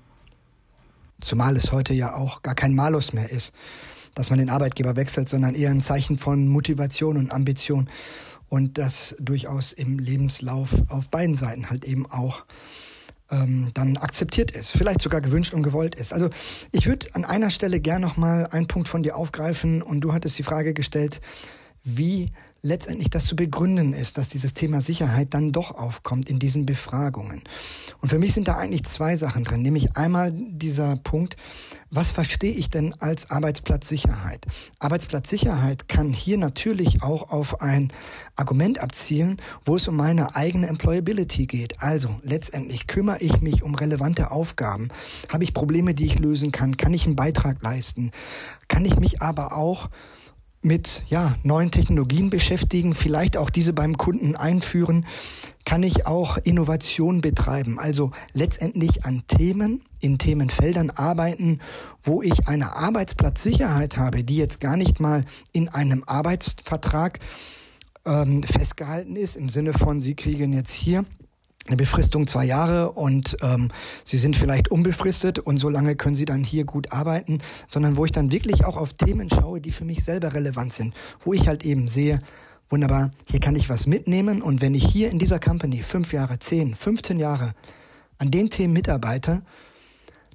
Zumal 1.23 1.57
es 1.57 1.73
heute 1.73 1.95
ja 1.95 2.15
auch 2.15 2.43
gar 2.43 2.55
kein 2.55 2.75
Malus 2.75 3.13
mehr 3.13 3.31
ist, 3.31 3.53
dass 4.15 4.31
man 4.31 4.39
den 4.39 4.51
Arbeitgeber 4.51 4.97
wechselt, 4.97 5.29
sondern 5.29 5.55
eher 5.55 5.71
ein 5.71 5.81
Zeichen 5.81 6.19
von 6.19 6.49
Motivation 6.49 7.17
und 7.17 7.33
Ambition. 7.33 7.89
Und 8.49 8.77
das 8.77 9.17
durchaus 9.19 9.73
im 9.73 9.99
Lebenslauf 9.99 10.83
auf 10.89 11.09
beiden 11.09 11.35
Seiten 11.35 11.71
halt 11.71 11.85
eben 11.87 12.05
auch 12.11 12.45
ähm, 13.31 13.71
dann 13.73 13.97
akzeptiert 13.97 14.51
ist, 14.51 14.73
vielleicht 14.73 15.01
sogar 15.01 15.23
gewünscht 15.23 15.55
und 15.55 15.63
gewollt 15.63 15.95
ist. 15.95 16.13
Also 16.13 16.29
ich 16.71 16.87
würde 16.87 17.09
an 17.15 17.25
einer 17.25 17.51
Stelle 17.51 17.81
gern 17.81 18.03
nochmal 18.03 18.47
einen 18.49 18.67
Punkt 18.67 18.89
von 18.89 19.03
dir 19.03 19.17
aufgreifen 19.17 19.81
und 19.81 20.03
du 20.03 20.13
hattest 20.13 20.39
die 20.39 20.43
Frage 20.43 20.75
gestellt, 20.75 21.21
wie 21.83 22.31
letztendlich 22.63 23.11
das 23.11 23.27
zu 23.27 23.35
begründen 23.35 23.93
ist, 23.93 24.19
dass 24.19 24.29
dieses 24.29 24.55
Thema 24.55 24.81
Sicherheit 24.81 25.35
dann 25.35 25.51
doch 25.51 25.73
aufkommt 25.73 26.31
in 26.31 26.39
diesen 26.39 26.65
Befragungen. 26.65 27.43
Und 28.01 28.09
für 28.09 28.21
mich 28.21 28.33
sind 28.33 28.47
da 28.47 28.57
eigentlich 28.57 28.85
zwei 28.85 29.17
Sachen 29.17 29.43
drin, 29.43 29.63
nämlich 29.63 29.97
einmal 29.97 30.33
dieser 30.33 30.97
Punkt, 30.97 31.37
was 31.91 32.13
verstehe 32.13 32.53
ich 32.53 32.71
denn 32.71 32.95
als 32.95 33.31
Arbeitsplatzsicherheit? 33.31 34.47
Arbeitsplatzsicherheit 34.79 35.89
kann 35.89 36.13
hier 36.13 36.39
natürlich 36.39 37.03
auch 37.03 37.31
auf 37.31 37.61
ein 37.61 37.93
Argument 38.37 38.79
abzielen, 38.79 39.43
wo 39.65 39.77
es 39.77 39.89
um 39.89 39.97
meine 39.97 40.37
eigene 40.37 40.69
Employability 40.69 41.47
geht. 41.47 41.83
Also 41.83 42.21
letztendlich 42.23 42.87
kümmere 42.87 43.19
ich 43.19 43.41
mich 43.41 43.65
um 43.65 43.75
relevante 43.75 44.31
Aufgaben, 44.31 44.89
habe 45.31 45.43
ich 45.43 45.53
Probleme, 45.53 45.95
die 45.95 46.07
ich 46.07 46.21
lösen 46.21 46.53
kann, 46.53 46.77
kann 46.77 46.95
ich 46.95 47.07
einen 47.07 47.17
Beitrag 47.17 47.61
leisten, 47.61 48.13
kann 48.69 48.85
ich 48.85 48.99
mich 48.99 49.21
aber 49.21 49.57
auch 49.57 49.91
mit 50.63 51.05
ja, 51.09 51.37
neuen 51.43 51.71
Technologien 51.71 52.31
beschäftigen, 52.31 52.95
vielleicht 52.95 53.37
auch 53.37 53.51
diese 53.51 53.73
beim 53.73 53.97
Kunden 53.97 54.37
einführen, 54.37 55.07
kann 55.65 55.83
ich 55.83 56.07
auch 56.07 56.39
Innovation 56.39 57.21
betreiben, 57.21 57.79
also 57.79 58.13
letztendlich 58.33 59.05
an 59.05 59.25
Themen, 59.27 59.83
in 60.01 60.19
Themenfeldern 60.19 60.91
arbeiten, 60.91 61.61
wo 62.01 62.23
ich 62.23 62.49
eine 62.49 62.75
Arbeitsplatzsicherheit 62.75 63.97
habe, 63.97 64.25
die 64.25 64.37
jetzt 64.37 64.61
gar 64.61 64.77
nicht 64.77 65.01
mal 65.01 65.25
in 65.53 65.69
einem 65.69 66.05
Arbeitsvertrag 66.07 67.19
ähm, 68.05 68.43
festgehalten 68.43 69.17
ist, 69.17 69.37
im 69.37 69.49
Sinne 69.49 69.73
von, 69.73 70.01
Sie 70.01 70.15
kriegen 70.15 70.53
jetzt 70.53 70.73
hier 70.73 71.05
eine 71.67 71.77
Befristung 71.77 72.27
zwei 72.27 72.45
Jahre 72.45 72.93
und 72.93 73.37
ähm, 73.41 73.69
sie 74.05 74.19
sind 74.19 74.37
vielleicht 74.37 74.71
unbefristet 74.71 75.39
und 75.39 75.59
so 75.59 75.69
lange 75.69 75.95
können 75.95 76.17
sie 76.17 76.25
dann 76.25 76.43
hier 76.43 76.65
gut 76.65 76.93
arbeiten, 76.93 77.39
sondern 77.69 77.97
wo 77.97 78.05
ich 78.05 78.13
dann 78.13 78.33
wirklich 78.33 78.65
auch 78.65 78.77
auf 78.77 78.95
Themen 78.95 79.29
schaue, 79.31 79.61
die 79.61 79.71
für 79.71 79.85
mich 79.85 80.03
selber 80.03 80.35
relevant 80.35 80.73
sind, 80.73 80.95
wo 81.21 81.33
ich 81.33 81.47
halt 81.47 81.65
eben 81.65 81.87
sehe, 81.87 82.19
wunderbar, 82.69 83.11
hier 83.29 83.41
kann 83.41 83.55
ich 83.55 83.69
was 83.69 83.87
mitnehmen 83.87 84.43
und 84.43 84.61
wenn 84.61 84.75
ich 84.75 84.85
hier 84.85 85.11
in 85.11 85.19
dieser 85.19 85.39
Company 85.39 85.83
fünf 85.83 86.13
Jahre, 86.13 86.39
zehn, 86.39 86.75
15 86.75 87.19
Jahre 87.19 87.55
an 88.19 88.31
den 88.31 88.51
Themen 88.51 88.73
mitarbeite, 88.73 89.43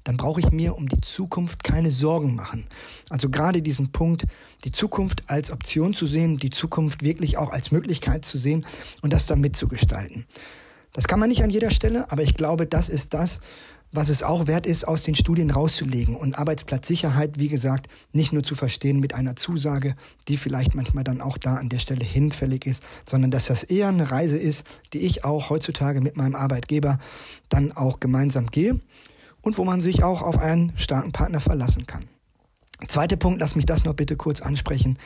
dann 0.07 0.15
brauche 0.15 0.39
ich 0.39 0.51
mir 0.51 0.77
um 0.77 0.87
die 0.87 1.01
Zukunft 1.01 1.65
keine 1.65 1.91
Sorgen 1.91 2.33
machen. 2.33 2.65
Also 3.09 3.29
gerade 3.29 3.61
diesen 3.61 3.91
Punkt, 3.91 4.25
die 4.63 4.71
Zukunft 4.71 5.23
als 5.27 5.51
Option 5.51 5.93
zu 5.93 6.05
sehen, 6.05 6.37
die 6.37 6.49
Zukunft 6.49 7.03
wirklich 7.03 7.37
auch 7.37 7.51
als 7.51 7.71
Möglichkeit 7.71 8.23
zu 8.23 8.37
sehen 8.37 8.65
und 9.01 9.11
das 9.11 9.25
dann 9.25 9.41
mitzugestalten. 9.41 10.25
Das 10.93 11.07
kann 11.07 11.19
man 11.19 11.29
nicht 11.29 11.43
an 11.43 11.49
jeder 11.49 11.69
Stelle, 11.69 12.11
aber 12.11 12.23
ich 12.23 12.35
glaube, 12.35 12.65
das 12.65 12.89
ist 12.89 13.13
das, 13.13 13.39
was 13.91 14.09
es 14.09 14.21
auch 14.21 14.47
wert 14.47 14.65
ist, 14.65 14.87
aus 14.87 15.03
den 15.03 15.15
Studien 15.15 15.49
rauszulegen 15.49 16.15
und 16.15 16.37
Arbeitsplatzsicherheit, 16.37 17.39
wie 17.39 17.47
gesagt, 17.47 17.87
nicht 18.11 18.33
nur 18.33 18.43
zu 18.43 18.53
verstehen 18.53 18.99
mit 18.99 19.13
einer 19.13 19.35
Zusage, 19.35 19.95
die 20.27 20.37
vielleicht 20.37 20.75
manchmal 20.75 21.03
dann 21.03 21.21
auch 21.21 21.37
da 21.37 21.55
an 21.55 21.69
der 21.69 21.79
Stelle 21.79 22.03
hinfällig 22.03 22.65
ist, 22.65 22.83
sondern 23.05 23.31
dass 23.31 23.45
das 23.45 23.63
eher 23.63 23.87
eine 23.87 24.11
Reise 24.11 24.37
ist, 24.37 24.65
die 24.93 24.99
ich 24.99 25.23
auch 25.23 25.49
heutzutage 25.49 26.01
mit 26.01 26.17
meinem 26.17 26.35
Arbeitgeber 26.35 26.99
dann 27.49 27.71
auch 27.71 27.99
gemeinsam 27.99 28.47
gehe 28.47 28.79
und 29.41 29.57
wo 29.57 29.63
man 29.63 29.79
sich 29.79 30.03
auch 30.03 30.21
auf 30.21 30.37
einen 30.37 30.73
starken 30.77 31.13
Partner 31.13 31.39
verlassen 31.39 31.87
kann. 31.87 32.05
Zweiter 32.87 33.15
Punkt, 33.15 33.39
lass 33.39 33.55
mich 33.55 33.65
das 33.65 33.85
noch 33.85 33.93
bitte 33.93 34.15
kurz 34.15 34.41
ansprechen. 34.41 34.99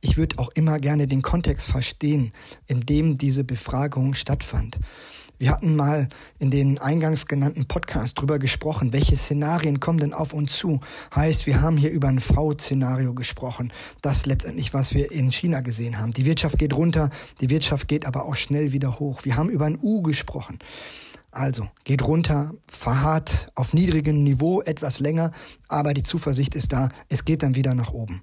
Ich 0.00 0.16
würde 0.16 0.38
auch 0.38 0.50
immer 0.54 0.78
gerne 0.78 1.06
den 1.06 1.22
Kontext 1.22 1.68
verstehen, 1.68 2.32
in 2.66 2.86
dem 2.86 3.18
diese 3.18 3.42
Befragung 3.42 4.14
stattfand. 4.14 4.78
Wir 5.38 5.52
hatten 5.52 5.76
mal 5.76 6.08
in 6.40 6.50
den 6.50 6.78
eingangs 6.78 7.26
genannten 7.26 7.66
Podcast 7.66 8.20
drüber 8.20 8.40
gesprochen, 8.40 8.92
welche 8.92 9.16
Szenarien 9.16 9.78
kommen 9.78 10.00
denn 10.00 10.12
auf 10.12 10.32
uns 10.32 10.56
zu. 10.56 10.80
Heißt, 11.14 11.46
wir 11.46 11.60
haben 11.60 11.76
hier 11.76 11.90
über 11.90 12.08
ein 12.08 12.18
V-Szenario 12.18 13.14
gesprochen. 13.14 13.72
Das 14.02 14.26
letztendlich, 14.26 14.74
was 14.74 14.94
wir 14.94 15.12
in 15.12 15.30
China 15.30 15.60
gesehen 15.60 15.98
haben. 15.98 16.10
Die 16.10 16.24
Wirtschaft 16.24 16.58
geht 16.58 16.74
runter, 16.74 17.10
die 17.40 17.50
Wirtschaft 17.50 17.86
geht 17.86 18.04
aber 18.04 18.24
auch 18.24 18.34
schnell 18.34 18.72
wieder 18.72 18.98
hoch. 18.98 19.24
Wir 19.24 19.36
haben 19.36 19.48
über 19.48 19.66
ein 19.66 19.78
U 19.80 20.02
gesprochen. 20.02 20.58
Also 21.30 21.68
geht 21.84 22.04
runter, 22.04 22.52
verharrt 22.66 23.52
auf 23.54 23.74
niedrigem 23.74 24.24
Niveau 24.24 24.60
etwas 24.62 24.98
länger, 24.98 25.30
aber 25.68 25.94
die 25.94 26.02
Zuversicht 26.02 26.56
ist 26.56 26.72
da, 26.72 26.88
es 27.08 27.24
geht 27.24 27.44
dann 27.44 27.54
wieder 27.54 27.74
nach 27.74 27.92
oben. 27.92 28.22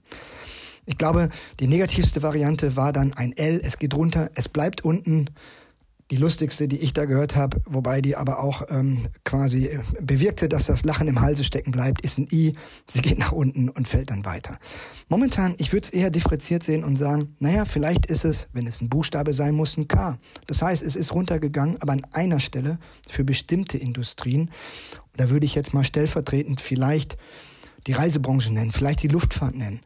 Ich 0.86 0.98
glaube, 0.98 1.30
die 1.60 1.67
negativste 1.67 2.21
Variante 2.21 2.76
war 2.76 2.93
dann 2.93 3.13
ein 3.13 3.36
L, 3.36 3.60
es 3.63 3.80
geht 3.80 3.95
runter, 3.95 4.30
es 4.36 4.50
bleibt 4.50 4.84
unten. 4.84 5.30
Die 6.12 6.17
lustigste, 6.17 6.67
die 6.67 6.78
ich 6.78 6.93
da 6.93 7.06
gehört 7.06 7.36
habe, 7.36 7.62
wobei 7.65 8.00
die 8.00 8.15
aber 8.15 8.39
auch 8.39 8.62
ähm, 8.69 9.08
quasi 9.24 9.65
äh, 9.65 9.80
bewirkte, 10.00 10.48
dass 10.48 10.67
das 10.67 10.84
Lachen 10.84 11.08
im 11.08 11.19
Halse 11.19 11.43
stecken 11.43 11.71
bleibt, 11.71 12.02
ist 12.02 12.19
ein 12.19 12.28
I. 12.32 12.56
Sie 12.88 13.02
geht 13.02 13.17
nach 13.17 13.32
unten 13.32 13.69
und 13.69 13.88
fällt 13.88 14.12
dann 14.12 14.24
weiter. 14.24 14.60
Momentan, 15.10 15.56
ich 15.58 15.74
würde 15.74 15.86
es 15.86 15.89
eher 15.89 16.12
differenziert 16.12 16.62
sehen 16.62 16.84
und 16.84 16.95
sagen, 16.95 17.36
naja, 17.39 17.65
vielleicht 17.65 18.06
ist 18.06 18.24
es, 18.24 18.50
wenn 18.54 18.67
es 18.67 18.82
ein 18.82 18.89
Buchstabe 18.89 19.34
sein 19.34 19.56
muss, 19.56 19.78
ein 19.78 19.88
K. 19.88 20.19
Das 20.45 20.62
heißt, 20.62 20.84
es 20.84 20.95
ist 20.95 21.12
runtergegangen, 21.12 21.82
aber 21.82 21.93
an 21.93 22.06
einer 22.13 22.39
Stelle 22.39 22.78
für 23.10 23.24
bestimmte 23.24 23.80
Industrien. 23.80 24.52
Da 25.17 25.32
würde 25.32 25.48
ich 25.48 25.56
jetzt 25.56 25.74
mal 25.74 25.84
stellvertretend 25.84 26.62
vielleicht 26.62 27.17
die 27.88 27.93
Reisebranche 27.93 28.54
nennen, 28.54 28.71
vielleicht 28.71 29.02
die 29.02 29.08
Luftfahrt 29.08 29.56
nennen 29.56 29.80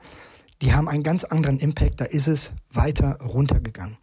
die 0.61 0.73
haben 0.73 0.89
einen 0.89 1.03
ganz 1.03 1.23
anderen 1.23 1.59
Impact, 1.59 2.01
da 2.01 2.05
ist 2.05 2.27
es 2.27 2.53
weiter 2.71 3.17
runtergegangen. 3.21 3.97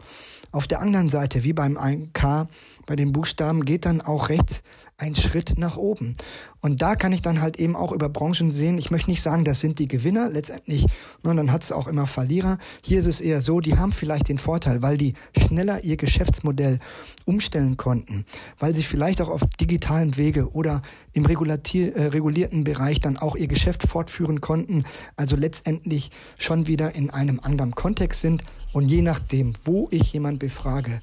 Auf 0.52 0.66
der 0.66 0.80
anderen 0.80 1.08
Seite, 1.08 1.44
wie 1.44 1.52
beim 1.52 1.76
1K, 1.76 2.46
bei 2.86 2.96
den 2.96 3.12
Buchstaben, 3.12 3.64
geht 3.64 3.84
dann 3.84 4.00
auch 4.00 4.28
rechts 4.28 4.62
ein 4.98 5.14
Schritt 5.14 5.58
nach 5.58 5.76
oben. 5.76 6.14
Und 6.60 6.80
da 6.80 6.96
kann 6.96 7.12
ich 7.12 7.20
dann 7.20 7.42
halt 7.42 7.58
eben 7.58 7.76
auch 7.76 7.92
über 7.92 8.08
Branchen 8.08 8.50
sehen, 8.50 8.78
ich 8.78 8.90
möchte 8.90 9.10
nicht 9.10 9.22
sagen, 9.22 9.44
das 9.44 9.60
sind 9.60 9.78
die 9.78 9.88
Gewinner 9.88 10.30
letztendlich, 10.30 10.86
sondern 11.22 11.46
dann 11.46 11.52
hat 11.52 11.62
es 11.62 11.72
auch 11.72 11.86
immer 11.86 12.06
Verlierer. 12.06 12.58
Hier 12.82 12.98
ist 12.98 13.06
es 13.06 13.20
eher 13.20 13.40
so, 13.40 13.60
die 13.60 13.76
haben 13.76 13.92
vielleicht 13.92 14.28
den 14.28 14.38
Vorteil, 14.38 14.82
weil 14.82 14.96
die 14.96 15.14
schneller 15.36 15.84
ihr 15.84 15.96
Geschäftsmodell 15.96 16.78
umstellen 17.24 17.76
konnten, 17.76 18.24
weil 18.58 18.74
sie 18.74 18.82
vielleicht 18.82 19.20
auch 19.20 19.28
auf 19.28 19.42
digitalen 19.60 20.16
Wege 20.16 20.50
oder 20.52 20.82
im 21.12 21.26
äh, 21.26 22.02
regulierten 22.06 22.64
Bereich 22.64 23.00
dann 23.00 23.16
auch 23.16 23.36
ihr 23.36 23.48
Geschäft 23.48 23.86
fortführen 23.86 24.40
konnten, 24.40 24.84
also 25.16 25.36
letztendlich 25.36 26.10
schon 26.38 26.66
wieder 26.66 26.94
in 26.94 27.10
einem 27.10 27.40
anderen 27.40 27.74
Kontext 27.74 28.20
sind. 28.22 28.44
Und 28.72 28.90
je 28.90 29.02
nachdem, 29.02 29.52
wo 29.64 29.88
ich 29.90 30.12
jemand 30.12 30.38
befrage, 30.38 31.00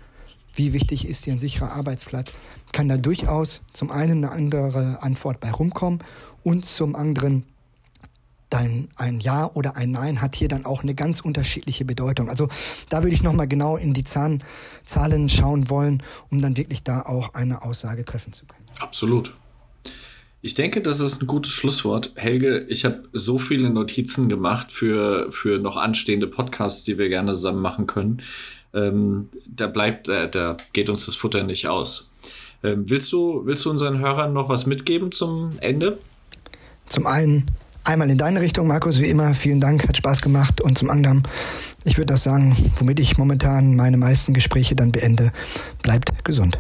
wie 0.54 0.74
wichtig 0.74 1.08
ist 1.08 1.26
dir 1.26 1.34
ein 1.34 1.40
sicherer 1.40 1.74
Arbeitsplatz, 1.74 2.32
kann 2.72 2.90
da 2.90 2.98
durchaus 2.98 3.62
zum 3.74 3.92
einen 3.92 4.24
eine 4.24 4.32
andere 4.32 5.02
Antwort 5.02 5.40
bei 5.40 5.52
rumkommen 5.52 6.00
und 6.44 6.66
zum 6.66 6.96
anderen 6.96 7.46
dann 8.54 8.90
ein 8.98 9.20
Ja 9.20 9.50
oder 9.52 9.76
ein 9.76 9.92
Nein 9.92 10.22
hat 10.22 10.36
hier 10.36 10.48
dann 10.48 10.66
auch 10.66 10.84
eine 10.84 10.94
ganz 10.94 11.22
unterschiedliche 11.22 11.86
Bedeutung. 11.86 12.30
Also 12.30 12.50
da 12.90 13.02
würde 13.02 13.16
ich 13.16 13.24
nochmal 13.24 13.48
genau 13.48 13.78
in 13.78 13.94
die 13.94 14.04
Zahn, 14.04 14.44
Zahlen 14.84 15.28
schauen 15.28 15.72
wollen, 15.72 16.04
um 16.30 16.40
dann 16.40 16.56
wirklich 16.56 16.84
da 16.84 17.02
auch 17.02 17.34
eine 17.34 17.64
Aussage 17.64 18.06
treffen 18.06 18.32
zu 18.32 18.46
können. 18.46 18.64
Absolut. 18.80 19.34
Ich 20.44 20.54
denke, 20.54 20.82
das 20.82 21.00
ist 21.00 21.22
ein 21.22 21.28
gutes 21.28 21.52
Schlusswort. 21.52 22.12
Helge, 22.16 22.66
ich 22.68 22.86
habe 22.86 23.04
so 23.14 23.40
viele 23.40 23.72
Notizen 23.72 24.30
gemacht 24.30 24.72
für, 24.72 25.32
für 25.32 25.58
noch 25.58 25.78
anstehende 25.78 26.28
Podcasts, 26.28 26.84
die 26.84 26.98
wir 27.00 27.10
gerne 27.10 27.32
zusammen 27.32 27.62
machen 27.62 27.88
können 27.88 28.22
ähm, 28.74 29.30
da 29.46 29.68
bleibt, 29.68 30.10
äh, 30.10 30.30
da 30.30 30.58
geht 30.74 30.90
uns 30.90 31.06
das 31.06 31.16
Futter 31.16 31.44
nicht 31.44 31.68
aus. 31.68 32.12
Ähm, 32.64 32.86
willst 32.90 33.12
du, 33.12 33.42
willst 33.46 33.66
du 33.66 33.70
unseren 33.70 34.00
Hörern 34.00 34.34
noch 34.34 34.50
was 34.50 34.66
mitgeben 34.66 35.12
zum 35.12 35.52
Ende? 35.60 36.00
Zum 36.88 37.08
einen 37.08 37.46
einmal 37.84 38.10
in 38.10 38.18
deine 38.18 38.42
Richtung, 38.42 38.68
Markus, 38.68 39.02
wie 39.02 39.10
immer, 39.10 39.34
vielen 39.34 39.60
Dank, 39.60 39.88
hat 39.88 39.98
Spaß 39.98 40.22
gemacht. 40.22 40.62
Und 40.62 40.78
zum 40.78 40.90
anderen, 40.90 41.24
ich 41.84 41.98
würde 41.98 42.14
das 42.14 42.24
sagen, 42.24 42.56
womit 42.78 43.00
ich 43.00 43.18
momentan 43.18 43.76
meine 43.76 43.98
meisten 43.98 44.34
Gespräche 44.34 44.76
dann 44.76 44.92
beende, 44.92 45.32
bleibt 45.82 46.24
gesund. 46.24 46.58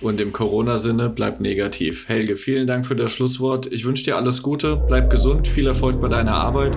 Und 0.00 0.20
im 0.20 0.32
Corona-Sinne 0.32 1.08
bleibt 1.08 1.40
negativ. 1.40 2.08
Helge, 2.08 2.36
vielen 2.36 2.66
Dank 2.66 2.86
für 2.86 2.96
das 2.96 3.12
Schlusswort. 3.12 3.72
Ich 3.72 3.84
wünsche 3.84 4.04
dir 4.04 4.16
alles 4.16 4.42
Gute, 4.42 4.76
bleib 4.76 5.10
gesund, 5.10 5.48
viel 5.48 5.66
Erfolg 5.66 6.00
bei 6.00 6.08
deiner 6.08 6.34
Arbeit. 6.34 6.76